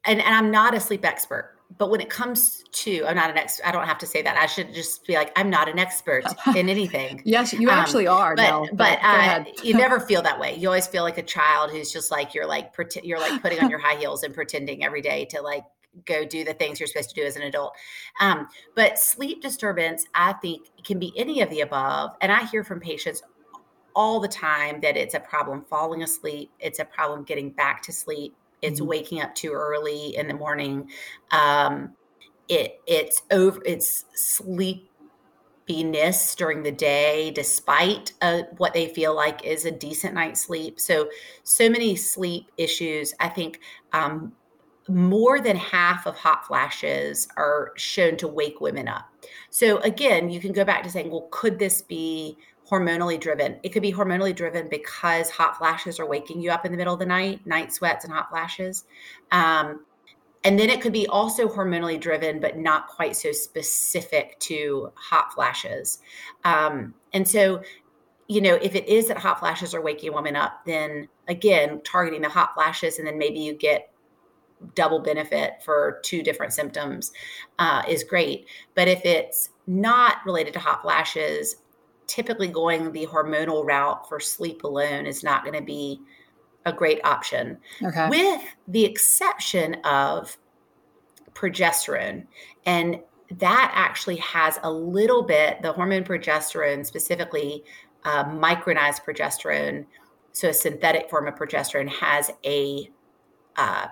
[0.06, 3.36] and, and I'm not a sleep expert but when it comes to i'm not an
[3.36, 5.78] expert i don't have to say that i should just be like i'm not an
[5.78, 6.24] expert
[6.56, 7.22] in anything.
[7.24, 10.56] Yes you um, actually are but Nell, but, uh, you never feel that way.
[10.56, 12.72] You always feel like a child who's just like you're like
[13.02, 15.64] you're like putting on your high heels and pretending every day to like
[16.06, 17.72] go do the things you're supposed to do as an adult.
[18.20, 22.64] Um, but sleep disturbance i think can be any of the above and i hear
[22.64, 23.22] from patients
[23.94, 27.92] all the time that it's a problem falling asleep it's a problem getting back to
[27.92, 28.34] sleep
[28.64, 28.88] it's mm-hmm.
[28.88, 30.90] waking up too early in the morning.
[31.30, 31.94] Um,
[32.48, 33.60] it it's over.
[33.64, 34.88] It's sleepiness
[36.34, 40.80] during the day, despite uh, what they feel like is a decent night's sleep.
[40.80, 41.08] So
[41.42, 43.14] so many sleep issues.
[43.20, 43.60] I think.
[43.92, 44.32] Um,
[44.86, 49.08] more than half of hot flashes are shown to wake women up.
[49.48, 52.36] So again, you can go back to saying, well, could this be
[52.70, 53.58] hormonally driven.
[53.62, 56.94] It could be hormonally driven because hot flashes are waking you up in the middle
[56.94, 58.84] of the night, night sweats and hot flashes.
[59.32, 59.84] Um,
[60.44, 65.32] and then it could be also hormonally driven, but not quite so specific to hot
[65.32, 66.00] flashes.
[66.44, 67.62] Um, and so,
[68.28, 71.80] you know, if it is that hot flashes are waking a woman up, then again,
[71.82, 73.90] targeting the hot flashes, and then maybe you get
[74.74, 77.12] double benefit for two different symptoms
[77.58, 78.46] uh, is great.
[78.74, 81.56] But if it's not related to hot flashes,
[82.06, 86.00] typically going the hormonal route for sleep alone is not going to be
[86.66, 87.58] a great option.
[87.82, 88.08] Okay.
[88.08, 90.36] With the exception of
[91.34, 92.26] progesterone.
[92.64, 93.00] And
[93.38, 97.64] that actually has a little bit, the hormone progesterone, specifically
[98.04, 99.86] uh, micronized progesterone,
[100.32, 102.90] so a synthetic form of progesterone, has a
[103.56, 103.86] uh,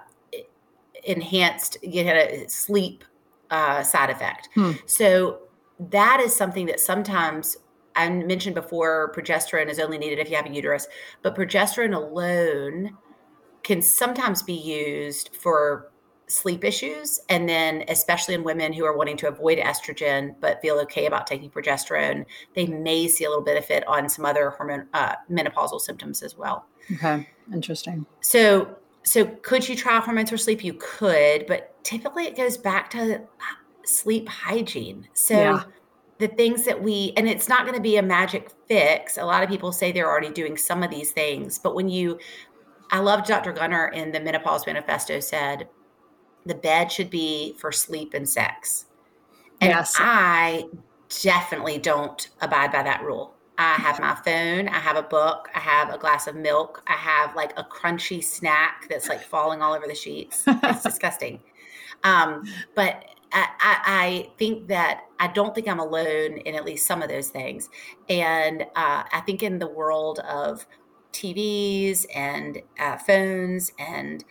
[1.05, 3.05] enhanced you know, sleep
[3.51, 4.49] uh, side effect.
[4.55, 4.73] Hmm.
[4.87, 5.41] So
[5.79, 7.57] that is something that sometimes
[7.97, 10.87] I mentioned before progesterone is only needed if you have a uterus,
[11.23, 12.97] but progesterone alone
[13.63, 15.93] can sometimes be used for
[16.27, 17.21] sleep issues.
[17.29, 21.27] And then, especially in women who are wanting to avoid estrogen but feel okay about
[21.27, 22.25] taking progesterone,
[22.55, 26.67] they may see a little benefit on some other hormone uh, menopausal symptoms as well.
[26.93, 28.07] Okay, interesting.
[28.21, 30.65] So, so could you try hormones for sleep?
[30.65, 33.23] You could, but typically it goes back to
[33.85, 35.09] sleep hygiene.
[35.13, 35.35] So.
[35.35, 35.63] Yeah
[36.23, 39.19] the things that we and it's not going to be a magic fix.
[39.19, 42.17] A lot of people say they're already doing some of these things but when you
[42.93, 45.69] i love dr gunter in the menopause manifesto said
[46.47, 48.87] the bed should be for sleep and sex.
[49.61, 49.97] And yes.
[49.99, 50.65] i
[51.23, 53.35] definitely don't abide by that rule.
[53.59, 56.95] I have my phone i have a book i have a glass of milk i
[56.95, 60.45] have like a crunchy snack that's like falling all over the sheets.
[60.47, 61.41] It's disgusting.
[62.05, 62.45] Um,
[62.75, 67.09] but I, I, think that I don't think I'm alone in at least some of
[67.09, 67.71] those things.
[68.09, 70.67] And uh, I think in the world of
[71.13, 74.25] TVs and uh, phones and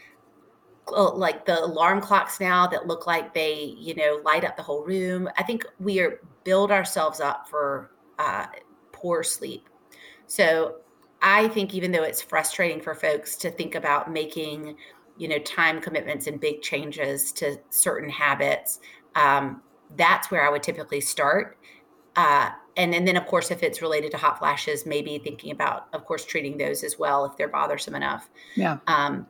[0.96, 4.64] uh, like the alarm clocks now that look like they, you know, light up the
[4.64, 5.30] whole room.
[5.38, 8.48] I think we are build ourselves up for uh,
[8.92, 9.68] poor sleep.
[10.28, 10.78] So
[11.22, 14.76] I think even though it's frustrating for folks to think about making
[15.22, 18.80] you know time commitments and big changes to certain habits
[19.16, 19.62] um,
[19.96, 21.58] that's where i would typically start.
[22.16, 25.88] Uh, and, and then of course if it's related to hot flashes maybe thinking about
[25.94, 28.30] of course treating those as well if they're bothersome enough.
[28.56, 28.80] Yeah.
[28.88, 29.28] Um,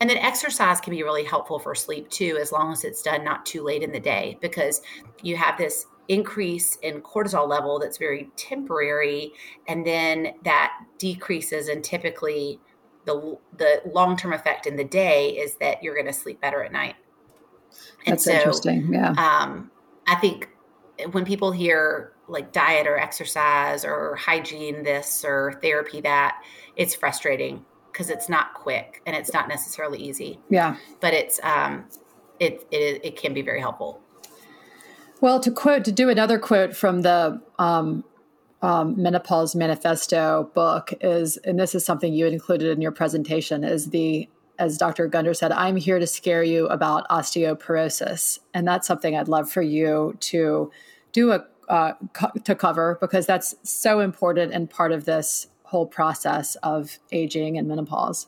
[0.00, 3.24] and then exercise can be really helpful for sleep too as long as it's done
[3.24, 4.82] not too late in the day because
[5.22, 9.32] you have this increase in cortisol level that's very temporary
[9.66, 12.60] and then that decreases and typically
[13.08, 16.62] the the long term effect in the day is that you're going to sleep better
[16.62, 16.94] at night.
[18.06, 18.92] And That's so, interesting.
[18.92, 19.10] Yeah.
[19.10, 19.70] Um,
[20.06, 20.48] I think
[21.12, 26.42] when people hear like diet or exercise or hygiene this or therapy that,
[26.76, 30.38] it's frustrating because it's not quick and it's not necessarily easy.
[30.50, 30.76] Yeah.
[31.00, 31.86] But it's um,
[32.38, 34.00] it it it can be very helpful.
[35.20, 38.04] Well, to quote to do another quote from the um,
[38.62, 43.90] um, menopause manifesto book is and this is something you included in your presentation is
[43.90, 44.28] the
[44.58, 48.40] as dr gunter said i'm here to scare you about osteoporosis.
[48.54, 50.72] And that's something i'd love for you to
[51.12, 55.86] do a uh, co- to cover because that's so important and part of this whole
[55.86, 58.26] process of aging and menopause.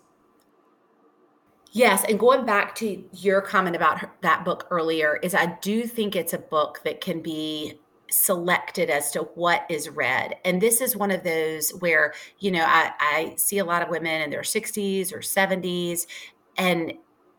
[1.73, 5.87] Yes, and going back to your comment about her, that book earlier, is I do
[5.87, 7.79] think it's a book that can be
[8.11, 10.37] selected as to what is read.
[10.45, 13.89] And this is one of those where, you know, I, I see a lot of
[13.89, 16.07] women in their 60s or 70s,
[16.57, 16.93] and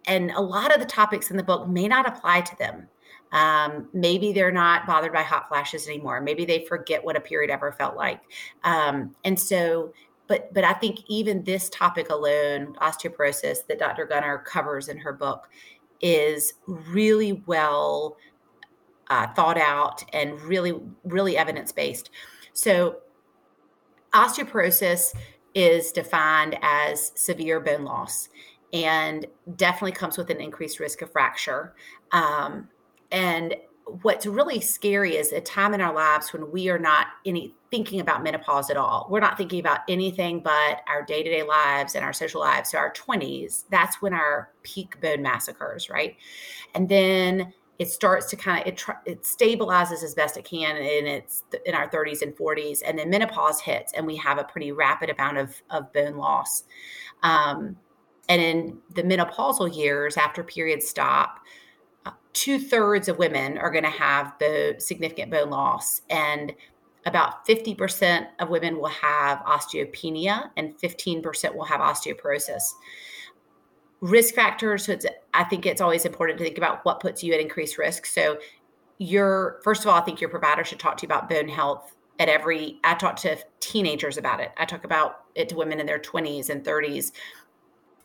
[0.07, 2.87] and a lot of the topics in the book may not apply to them.
[3.31, 6.21] Um, maybe they're not bothered by hot flashes anymore.
[6.21, 8.21] Maybe they forget what a period ever felt like.
[8.63, 9.93] Um, and so,
[10.27, 14.05] but but I think even this topic alone, osteoporosis, that Dr.
[14.05, 15.47] Gunter covers in her book,
[16.01, 18.17] is really well
[19.11, 20.73] uh, thought out and really
[21.03, 22.09] really evidence based.
[22.53, 22.99] So,
[24.13, 25.13] osteoporosis
[25.53, 28.29] is defined as severe bone loss
[28.71, 29.25] and
[29.57, 31.75] definitely comes with an increased risk of fracture.
[32.13, 32.69] Um,
[33.11, 33.55] and
[34.01, 37.99] what's really scary is a time in our lives when we are not any thinking
[37.99, 39.07] about menopause at all.
[39.09, 42.71] We're not thinking about anything but our day-to-day lives and our social lives.
[42.71, 46.15] So our 20s, that's when our peak bone mass occurs, right?
[46.73, 51.07] And then it starts to kind of it, it stabilizes as best it can and
[51.07, 54.71] it's in our 30s and 40s and then menopause hits and we have a pretty
[54.71, 56.63] rapid amount of, of bone loss.
[57.23, 57.77] Um,
[58.29, 61.39] and in the menopausal years after periods stop
[62.05, 66.53] uh, two-thirds of women are going to have the significant bone loss and
[67.05, 72.73] about 50% of women will have osteopenia and 15% will have osteoporosis
[74.01, 77.33] risk factors so it's, i think it's always important to think about what puts you
[77.33, 78.05] at increased risk.
[78.05, 78.37] So
[78.97, 81.95] your first of all i think your provider should talk to you about bone health
[82.19, 83.37] at every i talk to
[83.71, 84.51] teenagers about it.
[84.57, 87.11] I talk about it to women in their 20s and 30s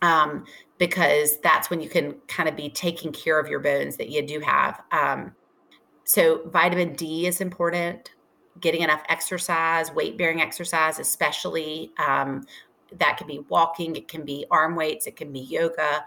[0.01, 0.45] um,
[0.77, 4.25] because that's when you can kind of be taking care of your bones that you
[4.25, 4.81] do have.
[4.91, 5.35] Um,
[6.05, 8.11] so vitamin d is important.
[8.61, 12.45] Getting enough exercise weight bearing exercise especially um,
[12.99, 16.03] that can be walking it can be arm weights it can be yoga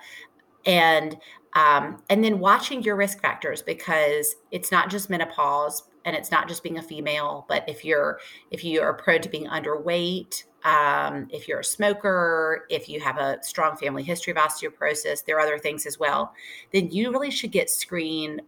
[0.66, 1.16] and
[1.54, 6.48] um, and then watching your risk factors because it's not just menopause and it's not
[6.48, 8.20] just being a female but if you're
[8.50, 13.18] if you are prone to being underweight um, if you're a smoker if you have
[13.18, 16.32] a strong family history of osteoporosis there are other things as well
[16.72, 18.40] then you really should get screened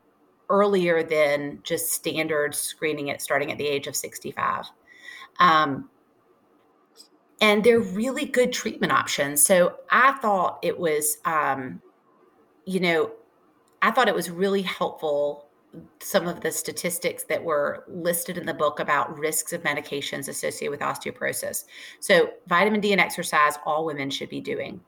[0.48, 4.66] earlier than just standard screening it starting at the age of 65
[5.40, 5.88] um,
[7.42, 9.44] and they're really good treatment options.
[9.44, 11.82] So I thought it was, um,
[12.64, 13.10] you know,
[13.82, 15.48] I thought it was really helpful.
[16.00, 20.70] Some of the statistics that were listed in the book about risks of medications associated
[20.70, 21.64] with osteoporosis.
[21.98, 24.80] So, vitamin D and exercise, all women should be doing.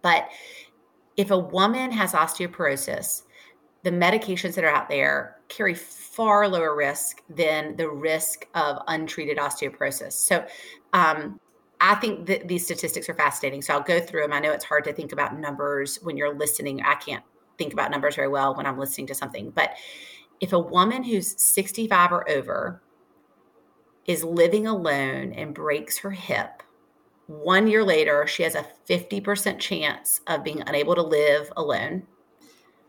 [0.00, 0.28] But
[1.18, 3.22] if a woman has osteoporosis,
[3.82, 9.36] the medications that are out there carry far lower risk than the risk of untreated
[9.36, 10.12] osteoporosis.
[10.12, 10.46] So,
[10.94, 11.38] um,
[11.80, 13.62] I think that these statistics are fascinating.
[13.62, 14.32] So I'll go through them.
[14.32, 16.82] I know it's hard to think about numbers when you're listening.
[16.82, 17.24] I can't
[17.58, 19.50] think about numbers very well when I'm listening to something.
[19.50, 19.74] But
[20.40, 22.82] if a woman who's 65 or over
[24.06, 26.62] is living alone and breaks her hip,
[27.26, 32.04] one year later, she has a 50% chance of being unable to live alone.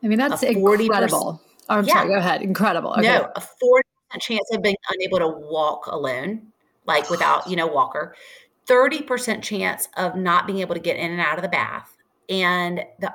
[0.03, 1.41] I mean, that's incredible.
[1.69, 1.93] Oh, I'm yeah.
[1.93, 2.41] sorry, go ahead.
[2.41, 2.91] Incredible.
[2.91, 3.01] Okay.
[3.01, 6.47] No, a 40% chance of being unable to walk alone,
[6.85, 8.15] like without, you know, walker.
[8.67, 11.95] 30% chance of not being able to get in and out of the bath.
[12.29, 13.13] And the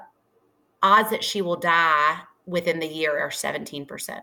[0.83, 4.20] odds that she will die within the year are 17%.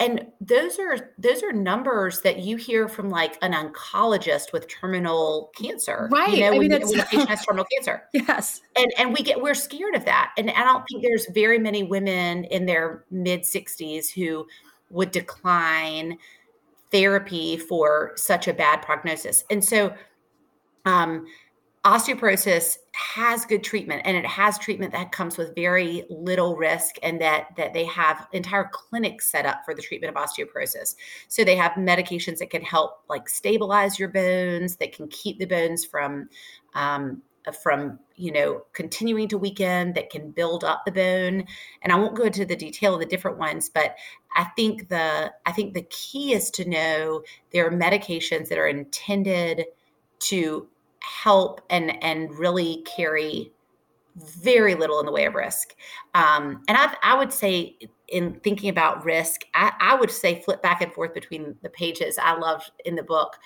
[0.00, 5.52] And those are those are numbers that you hear from like an oncologist with terminal
[5.56, 6.08] cancer.
[6.10, 6.30] Right.
[6.30, 8.02] You know, I when, mean, when a patient has terminal cancer.
[8.12, 8.60] Yes.
[8.76, 10.32] And and we get we're scared of that.
[10.36, 14.46] And I don't think there's very many women in their mid 60s who
[14.90, 16.18] would decline
[16.94, 19.42] therapy for such a bad prognosis.
[19.50, 19.92] And so,
[20.84, 21.26] um,
[21.84, 27.20] osteoporosis has good treatment and it has treatment that comes with very little risk and
[27.20, 30.94] that that they have entire clinics set up for the treatment of osteoporosis
[31.28, 35.44] so they have medications that can help like stabilize your bones that can keep the
[35.44, 36.26] bones from
[36.74, 37.20] um,
[37.52, 41.44] from you know continuing to weaken that can build up the bone.
[41.82, 43.96] And i won't go into the detail of the different ones but
[44.36, 47.22] i think the i think the key is to know
[47.52, 49.64] there are medications that are intended
[50.20, 50.68] to
[51.00, 53.52] help and and really carry
[54.16, 55.74] very little in the way of risk.
[56.14, 57.76] Um, and I, I would say
[58.08, 62.18] in thinking about risk I, I would say flip back and forth between the pages.
[62.20, 63.36] I love in the book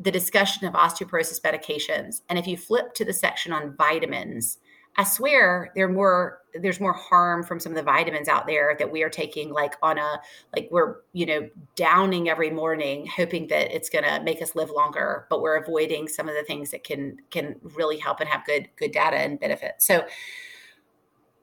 [0.00, 2.22] the discussion of osteoporosis medications.
[2.28, 4.58] And if you flip to the section on vitamins,
[4.96, 8.90] I swear there more there's more harm from some of the vitamins out there that
[8.90, 10.20] we are taking like on a
[10.56, 14.70] like we're you know downing every morning hoping that it's going to make us live
[14.70, 18.44] longer but we're avoiding some of the things that can can really help and have
[18.44, 19.74] good good data and benefit.
[19.78, 20.04] So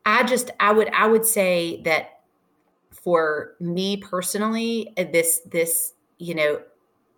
[0.05, 2.19] I just I would I would say that
[2.91, 6.59] for me personally this this you know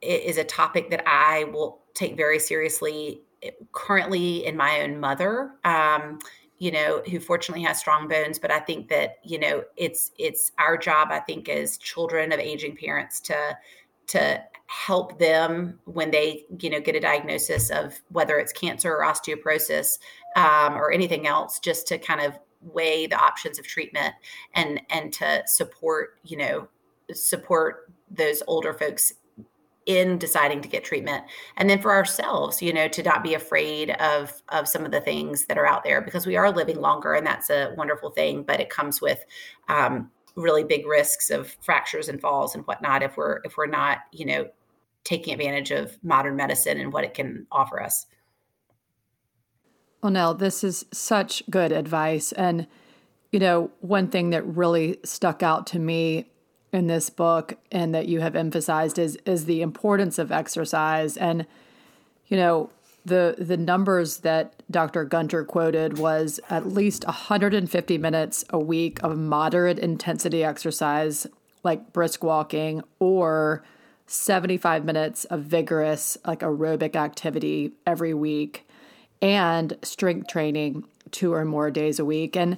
[0.02, 5.52] is a topic that I will take very seriously eh, currently in my own mother.
[5.64, 6.20] Um,
[6.60, 8.40] you know, who fortunately has strong bones.
[8.40, 11.10] But I think that you know, it's it's our job.
[11.12, 13.58] I think as children of aging parents to
[14.08, 19.04] to help them when they you know get a diagnosis of whether it's cancer or
[19.04, 19.98] osteoporosis
[20.36, 24.14] um, or anything else just to kind of weigh the options of treatment
[24.56, 26.68] and and to support you know
[27.14, 29.14] support those older folks
[29.88, 31.24] in deciding to get treatment
[31.56, 35.02] and then for ourselves you know to not be afraid of of some of the
[35.02, 38.44] things that are out there because we are living longer and that's a wonderful thing
[38.44, 39.26] but it comes with
[39.70, 44.00] um, really big risks of fractures and falls and whatnot if we're if we're not
[44.12, 44.46] you know
[45.08, 48.08] taking advantage of modern medicine and what it can offer us.
[50.04, 52.34] Well, Nell, this is such good advice.
[52.34, 52.68] And,
[53.32, 56.30] you know, one thing that really stuck out to me
[56.78, 61.46] in this book and that you have emphasized is is the importance of exercise and
[62.28, 62.70] you know
[63.04, 65.04] the the numbers that Dr.
[65.04, 71.26] Gunter quoted was at least 150 minutes a week of moderate intensity exercise
[71.64, 73.64] like brisk walking or
[74.06, 78.68] 75 minutes of vigorous, like aerobic activity every week
[79.22, 82.38] and strength training two or more days a week.
[82.38, 82.58] And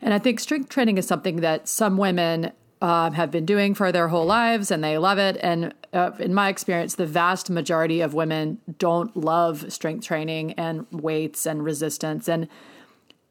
[0.00, 2.50] and I think strength training is something that some women
[2.82, 5.38] uh, have been doing for their whole lives and they love it.
[5.40, 10.84] And uh, in my experience, the vast majority of women don't love strength training and
[10.90, 12.28] weights and resistance.
[12.28, 12.48] And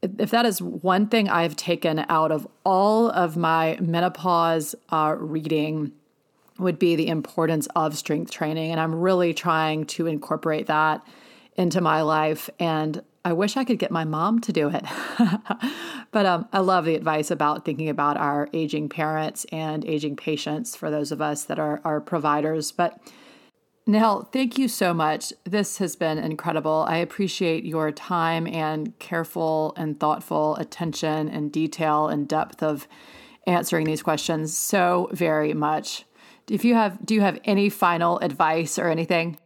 [0.02, 5.92] if that is one thing I've taken out of all of my menopause uh, reading,
[6.58, 8.72] would be the importance of strength training.
[8.72, 11.06] And I'm really trying to incorporate that
[11.56, 12.50] into my life.
[12.60, 14.84] And I wish I could get my mom to do it.
[16.12, 20.76] but um, I love the advice about thinking about our aging parents and aging patients
[20.76, 22.72] for those of us that are, are providers.
[22.72, 23.00] But
[23.86, 25.34] Nell, thank you so much.
[25.44, 26.86] This has been incredible.
[26.88, 32.88] I appreciate your time and careful and thoughtful attention and detail and depth of
[33.48, 36.06] answering these questions so very much
[36.50, 39.38] if you have do you have any final advice or anything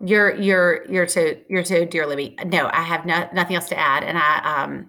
[0.00, 3.78] you're you're you're so you're so dear libby no i have no, nothing else to
[3.78, 4.02] add.
[4.02, 4.88] And i um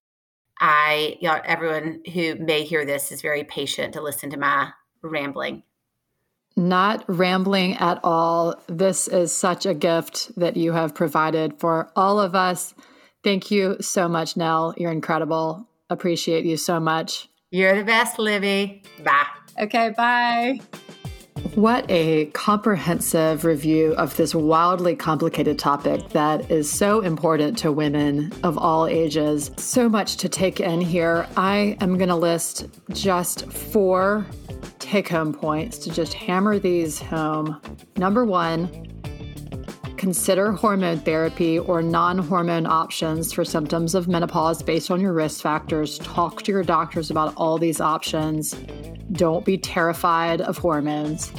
[0.59, 4.71] i you know, everyone who may hear this is very patient to listen to my
[5.01, 5.63] rambling.
[6.55, 8.55] Not rambling at all.
[8.67, 12.73] This is such a gift that you have provided for all of us.
[13.23, 14.73] Thank you so much nell.
[14.77, 15.67] You're incredible.
[15.89, 17.29] Appreciate you so much.
[17.51, 18.83] You're the best libby.
[19.03, 19.25] Bye.
[19.59, 20.59] Okay bye
[21.55, 28.31] what a comprehensive review of this wildly complicated topic that is so important to women
[28.43, 29.51] of all ages.
[29.57, 31.27] So much to take in here.
[31.37, 34.25] I am going to list just four
[34.79, 37.61] take home points to just hammer these home.
[37.97, 39.00] Number one,
[40.01, 45.43] consider hormone therapy or non hormone options for symptoms of menopause based on your risk
[45.43, 45.99] factors.
[45.99, 48.53] Talk to your doctors about all these options.
[49.11, 51.31] Don't be terrified of hormones.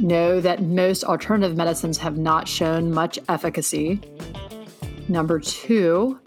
[0.00, 4.00] Know that most alternative medicines have not shown much efficacy.
[5.08, 6.18] Number two,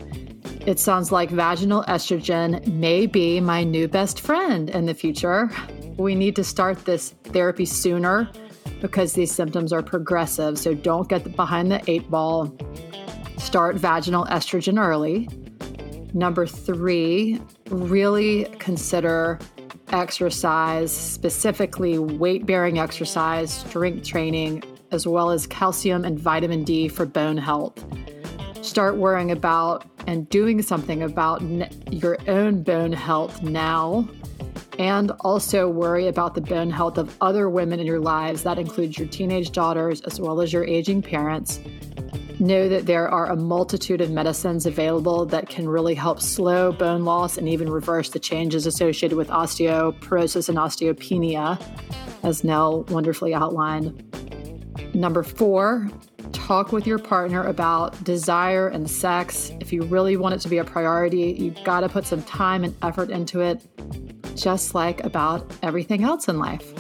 [0.65, 5.51] it sounds like vaginal estrogen may be my new best friend in the future.
[5.97, 8.31] We need to start this therapy sooner
[8.81, 10.57] because these symptoms are progressive.
[10.59, 12.55] So don't get behind the eight ball.
[13.37, 15.27] Start vaginal estrogen early.
[16.13, 19.39] Number three, really consider
[19.89, 27.05] exercise, specifically weight bearing exercise, strength training, as well as calcium and vitamin D for
[27.05, 27.83] bone health.
[28.61, 31.41] Start worrying about and doing something about
[31.91, 34.07] your own bone health now,
[34.79, 38.43] and also worry about the bone health of other women in your lives.
[38.43, 41.59] That includes your teenage daughters as well as your aging parents
[42.39, 47.05] Know that there are a multitude of medicines available that can really help slow bone
[47.05, 51.61] loss and even reverse the changes associated with osteoporosis and osteopenia,
[52.23, 54.03] as Nell wonderfully outlined.
[54.95, 55.89] Number four,
[56.33, 59.51] talk with your partner about desire and sex.
[59.61, 62.63] If you really want it to be a priority, you've got to put some time
[62.63, 63.65] and effort into it,
[64.35, 66.73] just like about everything else in life.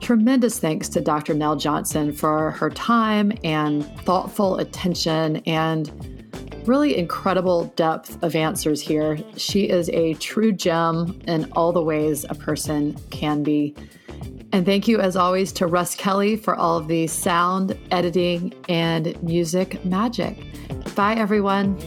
[0.00, 1.32] Tremendous thanks to Dr.
[1.32, 5.92] Nell Johnson for her time and thoughtful attention and
[6.66, 9.18] really incredible depth of answers here.
[9.36, 13.76] She is a true gem in all the ways a person can be.
[14.52, 19.20] And thank you, as always, to Russ Kelly for all of the sound, editing, and
[19.22, 20.36] music magic.
[20.94, 21.78] Bye, everyone.